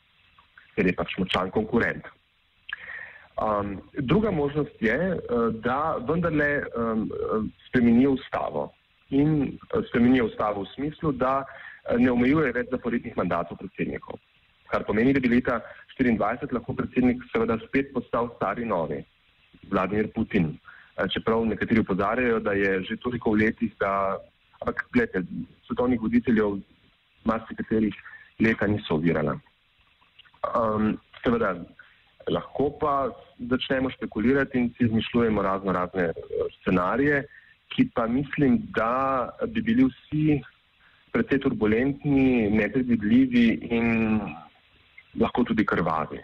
ker 0.76 0.88
je 0.88 0.96
pač 0.96 1.16
močan 1.20 1.52
konkurent. 1.56 2.06
Um, 3.36 3.80
druga 4.00 4.32
možnost 4.32 4.80
je, 4.80 4.96
uh, 4.96 5.48
da 5.64 5.98
vendarle 6.08 6.64
um, 6.64 7.08
spremenijo 7.68 8.16
ustavo 8.16 8.70
in 9.10 9.34
uh, 9.44 9.82
spremenijo 9.90 10.30
ustavo 10.30 10.64
v 10.64 10.72
smislu, 10.76 11.12
da 11.12 11.42
uh, 11.44 11.98
ne 12.00 12.12
omejuje 12.12 12.54
več 12.56 12.72
zaporednih 12.72 13.18
mandatov 13.20 13.60
predsednikov. 13.60 14.22
Kar 14.72 14.86
pomeni, 14.88 15.14
da 15.14 15.20
bi 15.24 15.34
leta 15.34 15.60
2024 16.00 16.56
lahko 16.56 16.76
predsednik 16.80 17.28
seveda 17.32 17.60
spet 17.68 17.92
postal 17.96 18.32
stari 18.38 18.66
novi, 18.68 19.04
Vladimir 19.72 20.12
Putin. 20.16 20.56
Čeprav 21.12 21.46
nekateri 21.46 21.80
upozarjajo, 21.84 22.40
da 22.40 22.54
je 22.56 22.82
že 22.88 22.98
toliko 23.04 23.34
v 23.34 23.46
letih, 23.46 23.72
da, 23.80 24.18
ampak 24.62 24.86
gledajte, 24.94 25.28
svetovnih 25.68 26.02
voditeljev, 26.02 26.60
marsikaterih 27.26 27.96
leta 28.40 28.68
niso 28.68 28.96
ovirala. 28.96 29.36
Um, 30.56 30.96
seveda, 31.24 31.56
lahko 32.32 32.70
pa 32.80 33.10
začnemo 33.40 33.90
špekulirati 33.90 34.60
in 34.60 34.70
si 34.78 34.86
izmišljujemo 34.86 35.42
razno 35.42 35.72
razne 35.72 36.04
eh, 36.04 36.14
scenarije, 36.62 37.26
ki 37.76 37.90
pa 37.94 38.08
mislim, 38.08 38.62
da 38.76 39.30
bi 39.48 39.62
bili 39.62 39.90
vsi 39.90 40.42
precej 41.12 41.40
turbulentni, 41.40 42.50
nepredvidljivi 42.52 43.46
in 43.72 44.20
lahko 45.20 45.44
tudi 45.44 45.66
krvavi. 45.66 46.20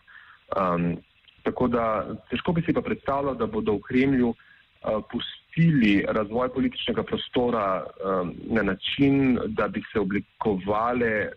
Um, 0.55 0.97
tako 1.43 1.67
da 1.67 1.83
težko 2.29 2.53
bi 2.53 2.61
si 2.61 2.73
pa 2.73 2.81
predstavljal, 2.81 3.35
da 3.35 3.47
bodo 3.47 3.77
v 3.79 3.85
Kremlju 3.87 4.33
pustili 4.81 6.05
razvoj 6.07 6.49
političnega 6.53 7.03
prostora 7.03 7.83
um, 7.83 8.33
na 8.49 8.63
način, 8.63 9.37
da 9.47 9.67
bi 9.67 9.83
se 9.93 9.99
oblikovale 9.99 11.29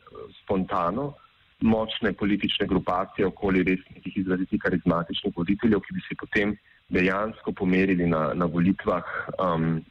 spontano 0.42 1.12
močne 1.61 2.12
politične 2.12 2.66
grupacije 2.66 3.26
okoli 3.26 3.62
res 3.62 3.80
nekih 3.94 4.16
izrazitih 4.16 4.61
karizmatičnih 4.61 5.33
voditeljev, 5.37 5.80
ki 5.80 5.94
bi 5.94 6.00
se 6.09 6.16
potem 6.20 6.57
dejansko 6.88 7.52
pomerili 7.52 8.07
na, 8.07 8.33
na 8.35 8.44
volitvah 8.44 9.04
um, 9.38 9.85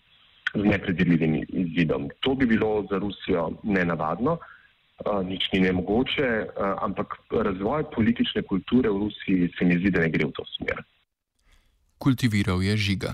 z 0.54 0.63
nepredvidljivim 0.63 1.46
izidom. 1.50 2.10
To 2.20 2.36
bi 2.36 2.46
bilo 2.46 2.86
za 2.92 2.98
Rusijo 2.98 3.52
nenavadno, 3.63 4.38
uh, 4.38 5.26
nič 5.26 5.50
ni 5.54 5.60
nemogoče, 5.60 6.30
uh, 6.46 6.78
ampak 6.82 7.18
razvoj 7.32 7.89
politične 7.96 8.42
kulture 8.42 8.89
v 8.89 8.98
Rusiji 9.08 9.50
se 9.58 9.66
mi 9.66 9.80
zdi, 9.80 9.92
da 9.92 10.06
ne 10.06 10.10
gre 10.10 10.26
v 10.26 10.32
to 10.38 10.46
smer. 10.58 10.84
Kultiviral 11.98 12.63
je 12.63 12.78
žiga. 12.78 13.13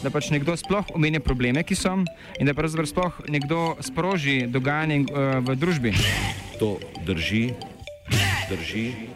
Da 0.00 0.08
pač 0.08 0.30
nekdo 0.32 0.56
sploh 0.56 0.94
omenja 0.96 1.20
probleme, 1.20 1.60
ki 1.60 1.76
so, 1.76 1.92
in 2.40 2.48
da 2.48 2.56
pravzaprav 2.56 2.88
sploh 2.88 3.20
nekdo 3.28 3.76
sproži 3.84 4.46
dogajanje 4.48 5.04
uh, 5.04 5.44
v 5.44 5.56
družbi. 5.60 5.92
To 6.56 6.80
drži, 7.04 7.52
drži. 8.48 9.09